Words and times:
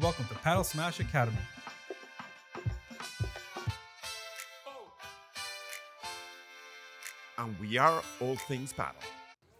Welcome 0.00 0.24
to 0.24 0.34
Padel 0.34 0.64
Smash 0.64 0.98
Academy. 0.98 1.36
And 7.38 7.56
we 7.60 7.78
are 7.78 8.02
All 8.20 8.34
Things 8.34 8.72
Paddle. 8.72 9.00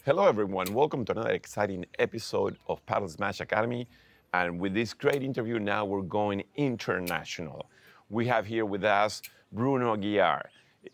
Hello, 0.03 0.27
everyone. 0.27 0.73
Welcome 0.73 1.05
to 1.05 1.13
another 1.13 1.29
exciting 1.29 1.85
episode 1.99 2.57
of 2.67 2.85
Padel 2.85 3.09
Smash 3.09 3.39
Academy. 3.39 3.87
And 4.33 4.59
with 4.59 4.73
this 4.73 4.93
great 4.93 5.23
interview, 5.23 5.57
now 5.57 5.85
we're 5.85 6.01
going 6.01 6.43
international. 6.57 7.69
We 8.09 8.27
have 8.27 8.45
here 8.45 8.65
with 8.65 8.83
us 8.83 9.21
Bruno 9.53 9.95
Aguiar. 9.95 10.41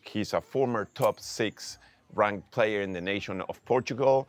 He's 0.01 0.33
a 0.33 0.41
former 0.41 0.87
top 0.93 1.19
six 1.19 1.79
ranked 2.13 2.51
player 2.51 2.81
in 2.81 2.91
the 2.91 3.01
nation 3.01 3.41
of 3.49 3.65
Portugal. 3.65 4.27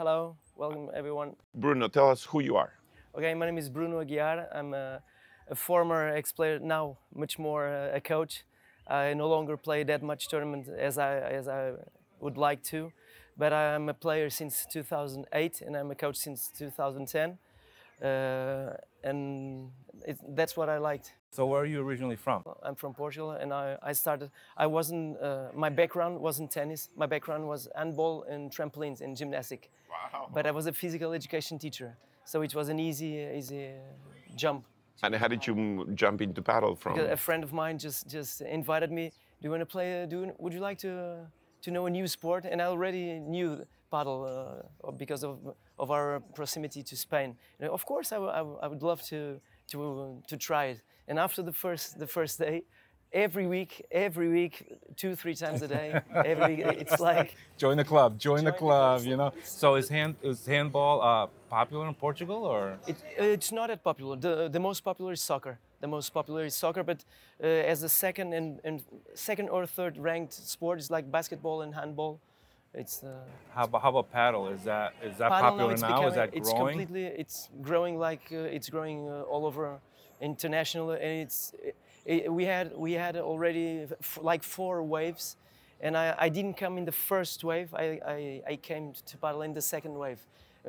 Hello, 0.00 0.34
welcome 0.56 0.88
everyone. 0.94 1.36
Bruno, 1.54 1.86
tell 1.86 2.08
us 2.08 2.24
who 2.24 2.40
you 2.40 2.56
are. 2.56 2.72
Okay, 3.14 3.34
my 3.34 3.44
name 3.44 3.58
is 3.58 3.68
Bruno 3.68 4.02
Aguiar. 4.02 4.46
I'm 4.50 4.72
a, 4.72 5.02
a 5.50 5.54
former 5.54 6.08
ex-player, 6.08 6.58
now 6.58 6.96
much 7.14 7.38
more 7.38 7.68
uh, 7.68 7.96
a 7.96 8.00
coach. 8.00 8.44
I 8.88 9.12
no 9.12 9.28
longer 9.28 9.58
play 9.58 9.82
that 9.82 10.02
much 10.02 10.28
tournament 10.28 10.68
as 10.68 10.96
I 10.96 11.18
as 11.18 11.48
I 11.48 11.72
would 12.18 12.38
like 12.38 12.62
to, 12.72 12.92
but 13.36 13.52
I'm 13.52 13.90
a 13.90 13.94
player 13.94 14.30
since 14.30 14.66
2008 14.72 15.60
and 15.60 15.76
I'm 15.76 15.90
a 15.90 15.94
coach 15.94 16.16
since 16.16 16.50
2010, 16.56 17.36
uh, 18.02 18.76
and 19.04 19.70
it, 20.06 20.18
that's 20.34 20.56
what 20.56 20.70
I 20.70 20.78
liked. 20.78 21.12
So, 21.32 21.46
where 21.46 21.60
are 21.62 21.66
you 21.66 21.80
originally 21.80 22.16
from? 22.16 22.42
I'm 22.64 22.74
from 22.74 22.92
Portugal, 22.92 23.30
and 23.30 23.52
I, 23.52 23.76
I 23.82 23.92
started. 23.92 24.30
I 24.56 24.66
wasn't. 24.66 25.16
Uh, 25.20 25.48
my 25.54 25.68
background 25.68 26.18
wasn't 26.20 26.50
tennis. 26.50 26.88
My 26.96 27.06
background 27.06 27.46
was 27.46 27.68
handball 27.76 28.24
and 28.24 28.50
trampolines 28.50 29.00
and 29.00 29.16
gymnastic. 29.16 29.70
Wow. 29.88 30.28
But 30.34 30.46
I 30.46 30.50
was 30.50 30.66
a 30.66 30.72
physical 30.72 31.12
education 31.12 31.56
teacher, 31.58 31.96
so 32.24 32.42
it 32.42 32.52
was 32.54 32.68
an 32.68 32.80
easy, 32.80 33.28
easy 33.38 33.68
uh, 33.68 33.72
jump. 34.34 34.66
And 35.04 35.14
how 35.14 35.28
did 35.28 35.46
you 35.46 35.86
jump 35.94 36.20
into 36.20 36.42
paddle 36.42 36.74
from? 36.74 36.94
Because 36.94 37.10
a 37.12 37.16
friend 37.16 37.44
of 37.44 37.52
mine 37.52 37.78
just 37.78 38.08
just 38.08 38.40
invited 38.40 38.90
me. 38.90 39.12
Do 39.40 39.46
you 39.46 39.50
want 39.50 39.60
to 39.60 39.66
play? 39.66 40.02
uh, 40.02 40.06
Do 40.06 40.16
you, 40.20 40.32
would 40.38 40.52
you 40.52 40.60
like 40.60 40.78
to 40.78 41.26
to 41.62 41.70
know 41.70 41.86
a 41.86 41.90
new 41.90 42.08
sport? 42.08 42.44
And 42.44 42.60
I 42.60 42.64
already 42.64 43.20
knew 43.20 43.64
paddle 43.92 44.24
uh, 44.84 44.90
because 44.90 45.22
of 45.22 45.38
of 45.78 45.90
our 45.92 46.20
proximity 46.34 46.82
to 46.82 46.96
Spain. 46.96 47.36
And 47.60 47.70
of 47.70 47.86
course, 47.86 48.10
I, 48.10 48.16
w- 48.16 48.32
I 48.32 48.38
w- 48.38 48.58
I 48.62 48.66
would 48.66 48.82
love 48.82 49.00
to 49.10 49.40
to 49.70 50.20
to 50.26 50.36
try 50.36 50.64
it. 50.74 50.82
And 51.10 51.18
after 51.18 51.42
the 51.42 51.52
first 51.52 51.98
the 51.98 52.06
first 52.06 52.38
day. 52.38 52.62
Every 53.12 53.46
week, 53.48 53.72
every 53.90 54.28
week, 54.28 54.54
two, 54.94 55.16
three 55.16 55.34
times 55.34 55.62
a 55.62 55.66
day. 55.78 56.00
Every 56.32 56.54
week, 56.58 56.76
it's 56.84 57.00
like 57.10 57.34
Join 57.58 57.76
the 57.76 57.88
club. 57.92 58.10
Join, 58.26 58.44
the 58.44 58.52
the 58.52 58.56
club. 58.62 59.00
club. 59.00 59.08
You 59.10 59.16
know. 59.16 59.32
So, 59.42 59.74
is 59.80 59.88
hand 59.88 60.14
is 60.22 60.46
handball 60.46 60.96
uh, 61.02 61.26
popular 61.56 61.88
in 61.88 61.94
Portugal 61.94 62.40
or? 62.52 62.62
It, 62.86 62.96
it's 63.18 63.50
not 63.50 63.66
that 63.66 63.82
popular. 63.82 64.14
The, 64.26 64.48
the 64.48 64.60
most 64.60 64.80
popular 64.84 65.12
is 65.12 65.20
soccer. 65.20 65.58
The 65.80 65.88
most 65.88 66.10
popular 66.18 66.44
is 66.44 66.54
soccer, 66.54 66.84
but 66.84 66.98
uh, 67.42 67.72
as 67.72 67.82
a 67.82 67.88
second 67.88 68.32
and, 68.32 68.60
and 68.62 68.84
second 69.14 69.48
or 69.48 69.66
third 69.66 69.98
ranked 69.98 70.34
sport 70.34 70.78
is 70.78 70.88
like 70.88 71.10
basketball 71.10 71.62
and 71.62 71.74
handball. 71.74 72.20
It's 72.72 73.02
uh, 73.02 73.08
How 73.56 73.64
about, 73.64 73.82
how 73.82 73.88
about 73.88 74.12
paddle? 74.12 74.46
Is 74.56 74.62
that 74.62 74.94
is 75.02 75.16
that 75.18 75.30
paddle 75.32 75.50
popular 75.50 75.72
it's 75.72 75.82
now? 75.82 76.06
Is 76.06 76.14
becoming- 76.14 76.30
that 76.30 76.36
it's 76.38 76.52
completely 76.52 77.04
it's 77.22 77.48
growing 77.60 77.98
like 77.98 78.24
uh, 78.30 78.56
it's 78.56 78.68
growing 78.70 79.08
uh, 79.08 79.32
all 79.32 79.44
over 79.50 79.80
international 80.20 80.90
and 80.92 81.02
it's 81.22 81.52
it, 82.06 82.32
we 82.32 82.44
had 82.44 82.76
we 82.76 82.92
had 82.92 83.16
already 83.16 83.86
f- 84.00 84.18
like 84.22 84.42
four 84.42 84.82
waves 84.82 85.36
and 85.80 85.96
I, 85.96 86.14
I 86.18 86.28
didn't 86.28 86.56
come 86.56 86.76
in 86.78 86.84
the 86.84 86.92
first 86.92 87.42
wave 87.44 87.68
I, 87.74 88.00
I, 88.06 88.42
I 88.52 88.56
came 88.56 88.92
to 89.06 89.16
paddle 89.18 89.42
in 89.42 89.52
the 89.54 89.62
second 89.62 89.94
wave 89.94 90.18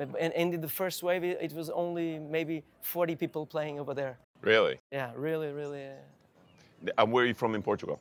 Uh, 0.00 0.06
and, 0.24 0.32
and 0.40 0.54
in 0.54 0.60
the 0.60 0.68
first 0.80 1.02
wave 1.02 1.22
it, 1.30 1.36
it 1.42 1.52
was 1.52 1.68
only 1.70 2.18
maybe 2.18 2.62
40 2.82 3.16
people 3.16 3.46
playing 3.46 3.80
over 3.80 3.94
there 3.94 4.14
Really? 4.40 4.78
yeah 4.90 5.10
really 5.16 5.50
really 5.52 5.84
uh, 5.86 6.92
And 7.02 7.12
where 7.12 7.24
are 7.24 7.28
you 7.28 7.34
from 7.34 7.54
in 7.54 7.62
Portugal? 7.62 7.98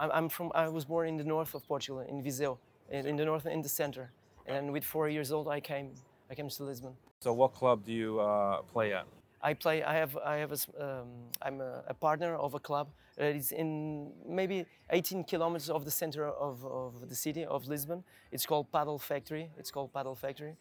I'm, 0.00 0.10
I'm 0.18 0.28
from 0.28 0.50
I 0.54 0.68
was 0.68 0.84
born 0.86 1.08
in 1.08 1.16
the 1.18 1.24
north 1.24 1.54
of 1.54 1.62
Portugal 1.68 2.00
in 2.08 2.22
Viseu 2.22 2.56
in, 2.90 3.06
in 3.06 3.16
the 3.16 3.24
north 3.24 3.46
in 3.46 3.62
the 3.62 3.68
center 3.68 4.10
and 4.46 4.72
with 4.72 4.84
four 4.84 5.08
years 5.08 5.30
old 5.32 5.46
I 5.58 5.60
came 5.60 5.88
I 6.30 6.34
came 6.34 6.48
to 6.48 6.64
Lisbon 6.64 6.94
So, 7.20 7.32
what 7.32 7.52
club 7.60 7.78
do 7.84 7.92
you 7.92 8.20
uh, 8.20 8.62
play 8.72 8.92
at? 8.98 9.04
I 9.44 9.52
play. 9.52 9.82
I 9.82 9.94
have. 9.94 10.16
I 10.16 10.36
have. 10.36 10.52
A, 10.52 10.84
um, 10.84 11.08
I'm 11.42 11.60
a, 11.60 11.84
a 11.88 11.94
partner 11.94 12.34
of 12.34 12.54
a 12.54 12.58
club 12.58 12.88
that 13.18 13.36
is 13.36 13.52
in 13.52 14.10
maybe 14.26 14.64
18 14.90 15.24
kilometers 15.24 15.68
of 15.68 15.84
the 15.84 15.90
center 15.90 16.26
of, 16.26 16.64
of 16.64 17.08
the 17.10 17.14
city 17.14 17.44
of 17.44 17.68
Lisbon. 17.68 18.02
It's 18.32 18.46
called 18.46 18.72
Padel 18.72 18.98
Factory. 18.98 19.50
It's 19.58 19.70
called 19.70 19.92
Padel 19.92 20.16
Factory. 20.16 20.56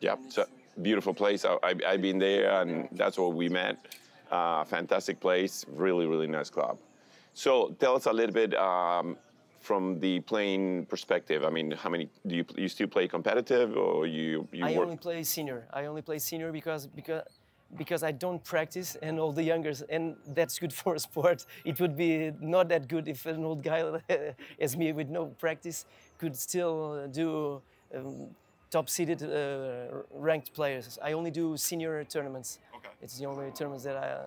Yeah, 0.00 0.14
it's 0.24 0.38
a 0.38 0.46
beautiful 0.80 1.12
place. 1.12 1.44
I, 1.44 1.54
I, 1.64 1.74
I've 1.86 2.02
been 2.02 2.20
there, 2.20 2.62
and 2.62 2.88
that's 2.92 3.18
where 3.18 3.28
we 3.28 3.48
met. 3.48 3.76
Uh, 4.30 4.64
fantastic 4.64 5.18
place, 5.20 5.66
really, 5.68 6.06
really 6.06 6.28
nice 6.28 6.48
club. 6.48 6.78
So 7.34 7.74
tell 7.80 7.96
us 7.96 8.06
a 8.06 8.12
little 8.12 8.32
bit 8.32 8.54
um, 8.54 9.16
from 9.60 9.98
the 9.98 10.20
playing 10.20 10.86
perspective. 10.86 11.44
I 11.44 11.50
mean, 11.50 11.72
how 11.72 11.90
many 11.90 12.08
do 12.26 12.36
you 12.36 12.44
you 12.56 12.68
still 12.68 12.88
play 12.88 13.08
competitive, 13.08 13.76
or 13.76 14.06
you 14.06 14.46
you 14.52 14.64
I 14.64 14.76
work? 14.76 14.84
only 14.84 14.96
play 14.96 15.24
senior. 15.24 15.66
I 15.72 15.86
only 15.86 16.02
play 16.02 16.20
senior 16.20 16.52
because 16.52 16.86
because 16.86 17.22
because 17.76 18.02
I 18.02 18.12
don't 18.12 18.42
practice, 18.44 18.96
and 19.02 19.18
all 19.18 19.32
the 19.32 19.42
youngers, 19.42 19.82
and 19.82 20.16
that's 20.34 20.58
good 20.58 20.72
for 20.82 20.94
a 20.94 20.98
sport. 20.98 21.46
It 21.64 21.80
would 21.80 21.96
be 21.96 22.32
not 22.40 22.68
that 22.68 22.88
good 22.88 23.08
if 23.08 23.26
an 23.26 23.44
old 23.44 23.62
guy 23.62 23.82
as 24.60 24.76
me 24.76 24.92
with 24.92 25.08
no 25.08 25.26
practice 25.26 25.84
could 26.18 26.36
still 26.36 27.06
do 27.08 27.60
um, 27.94 28.28
top-seeded 28.70 29.22
uh, 29.22 30.02
ranked 30.14 30.52
players. 30.54 30.98
I 31.02 31.12
only 31.12 31.30
do 31.30 31.56
senior 31.56 32.04
tournaments. 32.04 32.58
Okay. 32.76 32.88
It's 33.02 33.18
the 33.18 33.26
only 33.26 33.50
tournaments 33.52 33.84
that 33.84 33.96
I. 33.96 34.18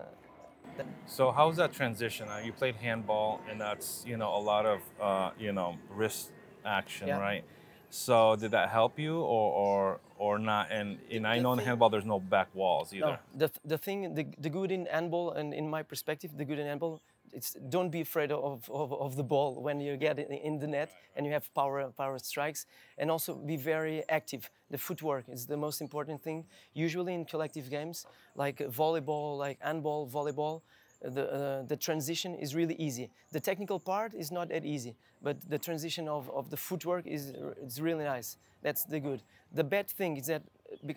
That 0.77 0.85
So, 1.05 1.31
how's 1.31 1.55
that 1.57 1.71
transition? 1.73 2.27
Uh, 2.27 2.41
you 2.43 2.51
played 2.51 2.75
handball, 2.75 3.39
and 3.49 3.59
that's 3.61 4.03
you 4.07 4.17
know 4.17 4.35
a 4.35 4.41
lot 4.51 4.65
of 4.65 4.79
uh, 4.99 5.31
you 5.39 5.51
know 5.53 5.77
wrist 5.89 6.31
action, 6.65 7.07
Yeah. 7.07 7.19
right? 7.19 7.43
So, 7.89 8.35
did 8.35 8.51
that 8.51 8.69
help 8.69 8.99
you, 8.99 9.19
or 9.21 9.51
or 9.53 9.99
or 10.17 10.39
not? 10.39 10.67
And 10.71 10.97
and 11.11 11.25
I 11.27 11.35
The 11.37 11.43
know 11.43 11.53
in 11.53 11.57
thing- 11.59 11.67
handball 11.67 11.89
there's 11.89 12.05
no 12.05 12.19
back 12.19 12.47
walls 12.53 12.93
either. 12.93 13.05
No, 13.05 13.17
the, 13.47 13.51
the 13.63 13.77
thing, 13.77 14.13
the, 14.15 14.25
the 14.37 14.49
good 14.49 14.71
in 14.71 14.85
handball, 14.85 15.31
and 15.31 15.53
in 15.53 15.69
my 15.69 15.83
perspective, 15.83 16.31
the 16.37 16.45
good 16.45 16.59
in 16.59 16.67
handball, 16.67 17.01
it's 17.33 17.53
don't 17.69 17.89
be 17.89 18.01
afraid 18.01 18.31
of, 18.31 18.69
of, 18.69 18.93
of 18.93 19.15
the 19.17 19.23
ball 19.23 19.61
when 19.61 19.81
you 19.81 19.97
get 19.97 20.17
in 20.19 20.59
the 20.59 20.67
net 20.67 20.89
and 21.15 21.25
you 21.25 21.33
have 21.33 21.53
power 21.53 21.91
power 21.97 22.17
strikes, 22.19 22.65
and 22.97 23.11
also 23.11 23.35
be 23.35 23.57
very 23.57 24.03
active. 24.09 24.49
The 24.71 24.77
footwork 24.77 25.25
is 25.29 25.45
the 25.45 25.57
most 25.57 25.81
important 25.81 26.21
thing. 26.23 26.45
Usually 26.73 27.13
in 27.13 27.25
collective 27.25 27.69
games 27.69 28.05
like 28.35 28.57
volleyball, 28.59 29.37
like 29.37 29.57
handball, 29.61 30.07
volleyball, 30.07 30.61
the, 31.09 31.33
uh, 31.33 31.63
the 31.63 31.75
transition 31.75 32.35
is 32.35 32.55
really 32.55 32.75
easy. 32.75 33.09
The 33.31 33.39
technical 33.39 33.79
part 33.79 34.13
is 34.13 34.31
not 34.31 34.49
that 34.49 34.65
easy, 34.65 34.95
but 35.21 35.37
the 35.49 35.57
transition 35.57 36.07
of, 36.07 36.29
of 36.29 36.49
the 36.49 36.57
footwork 36.57 37.07
is 37.07 37.33
it's 37.61 37.79
really 37.79 38.03
nice. 38.03 38.37
That's 38.61 38.83
the 38.83 38.99
good. 38.99 39.21
The 39.53 39.63
bad 39.63 39.87
thing 39.89 40.17
is 40.17 40.27
that 40.27 40.43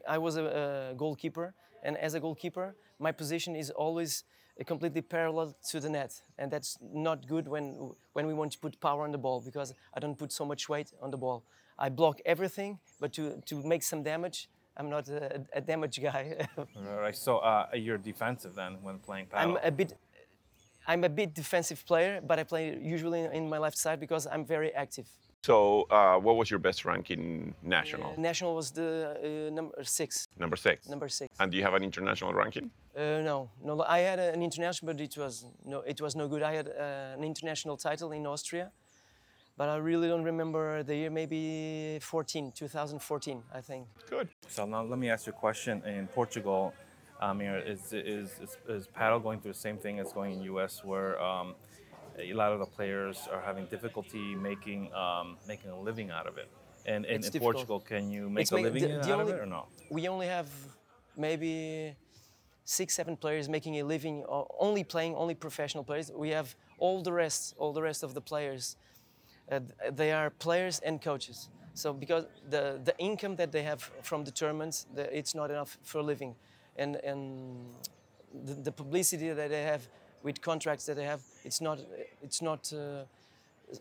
I 0.08 0.18
was 0.18 0.36
a, 0.36 0.90
a 0.92 0.94
goalkeeper, 0.94 1.54
and 1.82 1.96
as 1.98 2.14
a 2.14 2.20
goalkeeper, 2.20 2.74
my 2.98 3.12
position 3.12 3.54
is 3.54 3.70
always 3.70 4.24
uh, 4.60 4.64
completely 4.64 5.02
parallel 5.02 5.54
to 5.70 5.80
the 5.80 5.88
net, 5.88 6.20
and 6.38 6.50
that's 6.50 6.78
not 6.80 7.26
good 7.26 7.46
when 7.46 7.92
when 8.14 8.26
we 8.26 8.34
want 8.34 8.52
to 8.52 8.58
put 8.58 8.80
power 8.80 9.04
on 9.04 9.12
the 9.12 9.18
ball 9.18 9.40
because 9.40 9.74
I 9.94 10.00
don't 10.00 10.18
put 10.18 10.32
so 10.32 10.44
much 10.44 10.68
weight 10.68 10.92
on 11.00 11.10
the 11.10 11.18
ball. 11.18 11.44
I 11.78 11.88
block 11.90 12.20
everything, 12.26 12.80
but 12.98 13.12
to, 13.12 13.40
to 13.46 13.62
make 13.62 13.84
some 13.84 14.02
damage, 14.02 14.48
I'm 14.78 14.88
not 14.88 15.08
a, 15.08 15.42
a 15.52 15.60
damage 15.60 16.00
guy. 16.00 16.46
All 16.58 17.00
right. 17.00 17.16
So, 17.16 17.38
uh, 17.38 17.66
you're 17.74 17.98
defensive 17.98 18.54
then 18.54 18.78
when 18.82 18.98
playing 18.98 19.26
paddle. 19.26 19.58
I'm 19.58 19.66
a 19.66 19.70
bit 19.70 19.92
I'm 20.86 21.04
a 21.04 21.08
bit 21.08 21.34
defensive 21.34 21.84
player, 21.84 22.20
but 22.26 22.38
I 22.38 22.44
play 22.44 22.78
usually 22.80 23.22
in 23.24 23.46
my 23.48 23.58
left 23.58 23.76
side 23.76 24.00
because 24.00 24.26
I'm 24.26 24.44
very 24.46 24.74
active. 24.74 25.06
So, 25.44 25.82
uh, 25.90 26.16
what 26.18 26.36
was 26.36 26.50
your 26.50 26.58
best 26.58 26.84
rank 26.84 27.10
in 27.10 27.54
national? 27.62 28.14
National 28.18 28.54
was 28.54 28.70
the 28.70 28.90
uh, 28.90 29.54
number 29.54 29.84
six. 29.84 30.26
Number 30.38 30.56
six. 30.56 30.88
Number 30.88 31.08
six. 31.08 31.34
And 31.38 31.50
do 31.50 31.58
you 31.58 31.62
have 31.62 31.74
an 31.74 31.84
international 31.84 32.32
ranking? 32.32 32.70
Uh, 32.96 33.20
no, 33.30 33.50
no. 33.62 33.82
I 33.82 33.98
had 33.98 34.18
an 34.18 34.42
international, 34.42 34.92
but 34.92 35.00
it 35.00 35.16
was 35.16 35.44
no, 35.64 35.80
it 35.80 36.00
was 36.00 36.16
no 36.16 36.26
good. 36.26 36.42
I 36.42 36.54
had 36.54 36.68
uh, 36.68 37.16
an 37.18 37.22
international 37.22 37.76
title 37.76 38.10
in 38.12 38.26
Austria, 38.26 38.72
but 39.58 39.68
I 39.68 39.76
really 39.76 40.06
don't 40.08 40.22
remember 40.22 40.82
the 40.84 40.94
year. 40.94 41.10
Maybe 41.10 41.98
14, 42.00 42.52
2014, 42.52 43.42
I 43.52 43.60
think. 43.60 43.86
Good. 44.08 44.28
So 44.48 44.64
now 44.64 44.82
let 44.84 44.98
me 44.98 45.10
ask 45.10 45.26
you 45.26 45.32
a 45.32 45.36
question. 45.36 45.82
In 45.84 46.06
Portugal, 46.06 46.72
um, 47.20 47.40
here, 47.40 47.58
is, 47.58 47.92
is, 47.92 48.30
is, 48.40 48.56
is 48.68 48.86
paddle 48.86 49.18
going 49.18 49.40
through 49.40 49.52
the 49.52 49.58
same 49.58 49.76
thing 49.76 49.98
as 49.98 50.12
going 50.12 50.32
in 50.34 50.42
U.S., 50.54 50.82
where 50.84 51.20
um, 51.20 51.54
a 52.18 52.32
lot 52.32 52.52
of 52.52 52.60
the 52.60 52.66
players 52.66 53.28
are 53.32 53.40
having 53.40 53.66
difficulty 53.66 54.34
making 54.36 54.92
um, 54.94 55.36
making 55.46 55.70
a 55.70 55.78
living 55.88 56.10
out 56.10 56.26
of 56.28 56.38
it? 56.38 56.48
And, 56.86 57.04
and 57.04 57.16
in 57.16 57.20
difficult. 57.20 57.54
Portugal, 57.56 57.80
can 57.80 58.10
you 58.10 58.30
make 58.30 58.42
It's 58.42 58.52
a 58.52 58.56
ma- 58.56 58.60
living 58.62 58.82
the- 58.82 58.88
the 59.06 59.12
out 59.12 59.20
only- 59.20 59.32
of 59.32 59.38
it 59.38 59.42
or 59.42 59.46
no? 59.46 59.66
We 59.90 60.06
only 60.08 60.26
have 60.36 60.48
maybe 61.16 61.96
six, 62.64 62.94
seven 62.94 63.16
players 63.16 63.48
making 63.48 63.74
a 63.80 63.82
living, 63.82 64.24
only 64.60 64.84
playing, 64.84 65.14
only 65.16 65.34
professional 65.34 65.82
players. 65.82 66.10
We 66.14 66.30
have 66.30 66.54
all 66.78 67.02
the 67.02 67.12
rest, 67.12 67.54
all 67.58 67.72
the 67.72 67.82
rest 67.82 68.02
of 68.04 68.10
the 68.14 68.20
players 68.20 68.64
Uh, 68.70 68.76
th- 68.76 68.87
they 69.92 70.12
are 70.12 70.30
players 70.30 70.80
and 70.80 71.00
coaches. 71.00 71.48
So 71.74 71.92
because 71.92 72.24
the, 72.50 72.80
the 72.84 72.96
income 72.98 73.36
that 73.36 73.52
they 73.52 73.62
have 73.62 73.80
from 74.02 74.24
the 74.24 74.30
tournaments, 74.30 74.86
the, 74.94 75.16
it's 75.16 75.34
not 75.34 75.50
enough 75.50 75.78
for 75.82 76.02
living, 76.02 76.34
and 76.76 76.96
and 76.96 77.20
the, 78.46 78.54
the 78.54 78.72
publicity 78.72 79.30
that 79.30 79.50
they 79.50 79.62
have 79.62 79.88
with 80.22 80.40
contracts 80.40 80.86
that 80.86 80.96
they 80.96 81.04
have, 81.04 81.20
it's 81.44 81.60
not 81.60 81.78
it's 82.22 82.42
not. 82.42 82.72
Uh, 82.72 83.04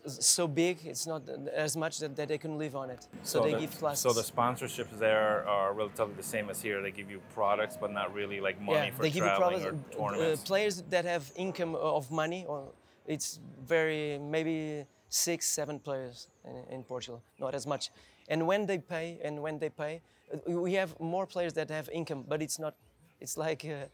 so 0.06 0.46
big, 0.46 0.78
it's 0.84 1.06
not 1.06 1.22
as 1.54 1.74
much 1.74 1.98
that, 1.98 2.14
that 2.14 2.28
they 2.28 2.36
can 2.38 2.58
live 2.58 2.76
on 2.76 2.90
it. 2.90 3.06
So, 3.22 3.42
they 3.42 3.52
the, 3.52 3.60
give 3.60 3.78
classes. 3.78 4.02
So 4.02 4.12
the 4.12 4.22
sponsorships 4.22 4.98
there 4.98 5.48
are 5.48 5.72
relatively 5.72 6.14
the 6.14 6.22
same 6.22 6.50
as 6.50 6.60
here. 6.60 6.82
They 6.82 6.90
give 6.90 7.10
you 7.10 7.20
products, 7.32 7.78
but 7.80 7.90
not 7.90 8.12
really 8.12 8.38
like 8.40 8.60
money 8.60 8.88
yeah, 8.88 8.90
for 8.94 9.02
they 9.02 9.10
give 9.10 9.24
you 9.24 9.30
products. 9.30 9.64
or 9.64 9.70
uh, 9.70 10.10
tournaments. 10.10 10.42
players 10.42 10.82
that 10.90 11.04
have 11.04 11.32
income 11.36 11.74
of 11.74 12.10
money, 12.10 12.44
or 12.46 12.68
it's 13.06 13.40
very 13.66 14.18
maybe 14.18 14.84
six, 15.08 15.46
seven 15.46 15.78
players 15.78 16.28
in, 16.44 16.74
in 16.74 16.82
Portugal, 16.82 17.22
not 17.38 17.54
as 17.54 17.66
much. 17.66 17.90
And 18.28 18.46
when 18.46 18.66
they 18.66 18.78
pay, 18.78 19.18
and 19.24 19.42
when 19.42 19.58
they 19.58 19.70
pay, 19.70 20.02
uh, 20.32 20.50
we 20.50 20.74
have 20.74 20.98
more 21.00 21.26
players 21.26 21.52
that 21.54 21.70
have 21.70 21.88
income, 21.90 22.24
but 22.28 22.42
it's 22.42 22.58
not. 22.58 22.74
It's 23.20 23.36
like. 23.36 23.64
Uh, 23.64 23.86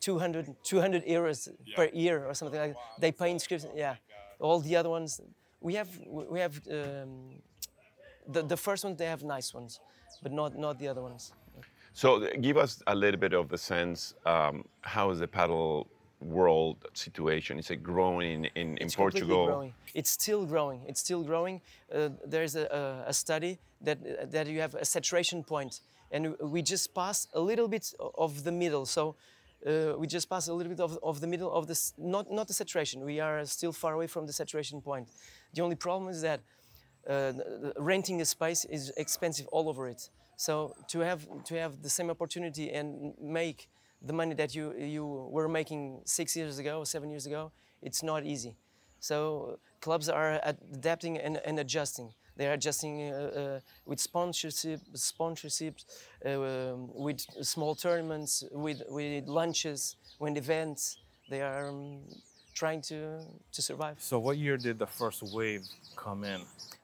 200, 0.00 0.54
200 0.62 1.06
euros 1.06 1.48
per 1.74 1.88
year 1.92 2.24
or 2.24 2.34
something 2.34 2.60
like 2.60 2.74
that. 2.74 3.00
They 3.00 3.12
pay 3.12 3.30
inscription. 3.30 3.70
Yeah, 3.74 3.96
all 4.38 4.60
the 4.60 4.76
other 4.76 4.88
ones, 4.88 5.20
we 5.60 5.74
have 5.74 5.88
we 6.06 6.40
have 6.40 6.60
um, 6.70 7.42
the 8.28 8.42
the 8.42 8.56
first 8.56 8.84
ones. 8.84 8.96
They 8.96 9.06
have 9.06 9.22
nice 9.22 9.52
ones, 9.52 9.80
but 10.22 10.32
not 10.32 10.56
not 10.56 10.78
the 10.78 10.88
other 10.88 11.02
ones. 11.02 11.32
So 11.92 12.28
give 12.40 12.56
us 12.56 12.80
a 12.86 12.94
little 12.94 13.18
bit 13.18 13.32
of 13.32 13.48
the 13.48 13.58
sense. 13.58 14.14
Um, 14.24 14.64
how 14.82 15.10
is 15.10 15.18
the 15.18 15.26
paddle 15.26 15.88
world 16.20 16.86
situation? 16.94 17.58
Is 17.58 17.70
it 17.70 17.82
growing 17.82 18.44
in, 18.54 18.76
in 18.76 18.86
It's 18.86 18.96
Portugal? 18.96 19.46
growing. 19.46 19.74
It's 19.94 20.10
still 20.10 20.44
growing. 20.46 20.82
It's 20.86 21.00
still 21.00 21.22
growing. 21.22 21.60
Uh, 21.94 22.10
there's 22.26 22.56
a, 22.56 22.66
a, 23.06 23.10
a 23.10 23.12
study 23.12 23.58
that 23.80 24.30
that 24.32 24.46
you 24.46 24.60
have 24.60 24.74
a 24.74 24.84
saturation 24.84 25.44
point, 25.44 25.80
and 26.10 26.36
we 26.40 26.62
just 26.62 26.94
passed 26.94 27.28
a 27.34 27.40
little 27.40 27.68
bit 27.68 27.94
of 28.16 28.44
the 28.44 28.52
middle. 28.52 28.86
So. 28.86 29.16
Uh, 29.66 29.92
we 29.98 30.06
just 30.06 30.30
passed 30.30 30.48
a 30.48 30.54
little 30.54 30.70
bit 30.70 30.78
of, 30.78 30.96
of 31.02 31.20
the 31.20 31.26
middle 31.26 31.50
of 31.52 31.66
this, 31.66 31.92
not, 31.98 32.30
not 32.30 32.46
the 32.46 32.54
saturation. 32.54 33.04
We 33.04 33.18
are 33.18 33.44
still 33.44 33.72
far 33.72 33.92
away 33.92 34.06
from 34.06 34.24
the 34.24 34.32
saturation 34.32 34.80
point. 34.80 35.08
The 35.52 35.62
only 35.62 35.74
problem 35.74 36.08
is 36.08 36.20
that 36.22 36.42
uh, 37.10 37.32
renting 37.76 38.20
a 38.20 38.24
space 38.24 38.64
is 38.66 38.92
expensive 38.96 39.48
all 39.48 39.68
over 39.68 39.88
it. 39.88 40.10
So 40.36 40.76
to 40.90 41.00
have 41.00 41.26
to 41.46 41.54
have 41.56 41.82
the 41.82 41.90
same 41.90 42.08
opportunity 42.08 42.70
and 42.70 43.14
make 43.20 43.68
the 44.02 44.12
money 44.12 44.34
that 44.34 44.54
you 44.54 44.74
you 44.78 45.04
were 45.30 45.48
making 45.48 46.02
six 46.04 46.36
years 46.36 46.58
ago, 46.58 46.84
seven 46.84 47.10
years 47.10 47.26
ago, 47.26 47.52
it's 47.82 48.02
not 48.02 48.24
easy. 48.24 48.56
So 49.00 49.58
clubs 49.80 50.08
are 50.08 50.40
adapting 50.42 51.18
and, 51.18 51.40
and 51.44 51.58
adjusting. 51.58 52.12
They 52.36 52.46
are 52.48 52.52
adjusting 52.52 53.12
uh, 53.12 53.16
uh, 53.16 53.60
with 53.84 54.00
sponsorship, 54.00 54.80
sponsorships, 54.94 55.84
uh, 56.24 56.74
with 56.94 57.20
small 57.42 57.74
tournaments, 57.74 58.44
with 58.52 58.82
with 58.88 59.26
lunches, 59.26 59.96
with 60.18 60.36
events. 60.36 60.98
They 61.28 61.42
are 61.42 61.68
um, 61.68 62.00
trying 62.62 62.82
to 62.90 62.98
to 63.56 63.60
survive. 63.62 63.96
so 64.10 64.18
what 64.26 64.36
year 64.44 64.56
did 64.66 64.76
the 64.78 64.90
first 65.00 65.20
wave 65.38 65.62
come 66.04 66.20
in? 66.34 66.40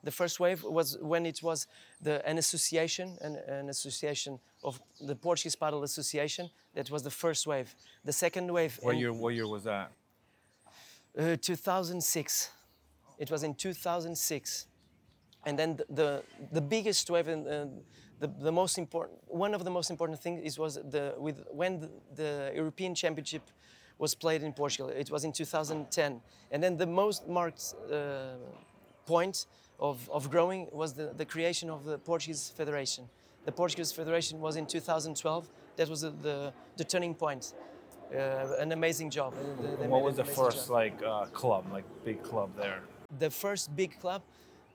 The 0.08 0.10
first 0.20 0.36
wave 0.44 0.60
was 0.78 0.88
when 1.00 1.24
it 1.26 1.38
was 1.42 1.66
the, 2.06 2.14
an 2.30 2.36
association, 2.38 3.08
an, 3.26 3.32
an 3.60 3.68
association 3.68 4.38
of 4.62 4.80
the 5.00 5.16
Portuguese 5.16 5.56
Padel 5.56 5.82
Association. 5.82 6.50
That 6.74 6.90
was 6.90 7.02
the 7.02 7.10
first 7.10 7.46
wave. 7.46 7.74
The 8.04 8.12
second 8.12 8.46
wave 8.52 8.78
What 8.82 8.94
in 8.94 9.00
year? 9.00 9.12
What 9.12 9.34
year 9.34 9.48
was 9.48 9.64
that? 9.64 9.90
uh, 11.18 11.36
2006. 11.40 12.50
It 13.18 13.30
was 13.30 13.42
in 13.44 13.54
2006, 13.54 14.66
and 15.46 15.58
then 15.58 15.76
the 15.76 15.86
the, 15.90 16.22
the 16.52 16.60
biggest 16.60 17.10
wave 17.10 17.28
and 17.28 17.46
uh, 17.46 17.66
the, 18.20 18.28
the 18.40 18.52
most 18.52 18.78
important 18.78 19.18
one 19.26 19.54
of 19.54 19.64
the 19.64 19.70
most 19.70 19.90
important 19.90 20.20
things 20.20 20.40
is 20.42 20.58
was 20.58 20.74
the 20.74 21.14
with 21.18 21.36
when 21.50 21.80
the, 21.80 21.88
the 22.14 22.52
European 22.54 22.94
Championship 22.94 23.42
was 23.99 24.14
played 24.14 24.43
in 24.43 24.52
Portugal. 24.52 24.88
It 24.91 25.11
was 25.11 25.25
in 25.25 25.32
2010, 25.32 26.20
and 26.50 26.62
then 26.62 26.76
the 26.76 26.87
most 26.87 27.29
marked 27.29 27.75
uh, 27.93 28.35
point 29.06 29.46
of, 29.79 30.08
of 30.11 30.31
growing 30.31 30.69
was 30.73 30.93
the, 30.94 31.12
the 31.17 31.25
creation 31.25 31.70
of 31.70 31.85
the 31.85 31.99
Portuguese 31.99 32.52
Federation. 32.56 33.05
The 33.44 33.52
Portuguese 33.52 33.93
Federation 33.93 34.41
was 34.41 34.56
in 34.56 34.67
2012. 34.67 35.49
That 35.76 35.88
was 35.88 36.00
the, 36.00 36.11
the, 36.23 36.52
the 36.76 36.85
turning 36.85 37.14
point. 37.14 37.52
Uh, 38.14 38.56
an 38.58 38.73
amazing 38.73 39.11
job. 39.11 39.35
They- 39.35 39.76
they 39.76 39.87
What 39.88 40.02
was 40.02 40.17
the 40.17 40.25
first 40.25 40.67
job. 40.69 40.70
like 40.70 41.02
uh, 41.02 41.26
club, 41.26 41.64
like 41.73 41.85
big 42.05 42.23
club 42.23 42.50
there? 42.56 42.81
The 43.19 43.31
first 43.31 43.75
big 43.76 43.99
club, 44.00 44.23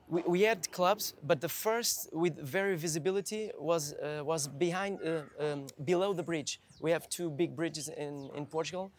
we, 0.08 0.22
we 0.28 0.42
had 0.42 0.72
clubs, 0.72 1.14
but 1.24 1.40
the 1.42 1.50
first 1.50 2.10
with 2.12 2.36
very 2.38 2.76
visibility 2.76 3.52
was 3.60 3.94
uh, 3.94 4.24
was 4.26 4.48
behind, 4.48 5.00
uh, 5.06 5.22
um, 5.40 5.68
below 5.86 6.14
the 6.14 6.24
bridge. 6.24 6.60
We 6.82 6.92
have 6.92 7.08
two 7.10 7.30
big 7.30 7.56
bridges 7.56 7.90
in, 7.90 8.30
in 8.36 8.46
Portugal, 8.46 8.92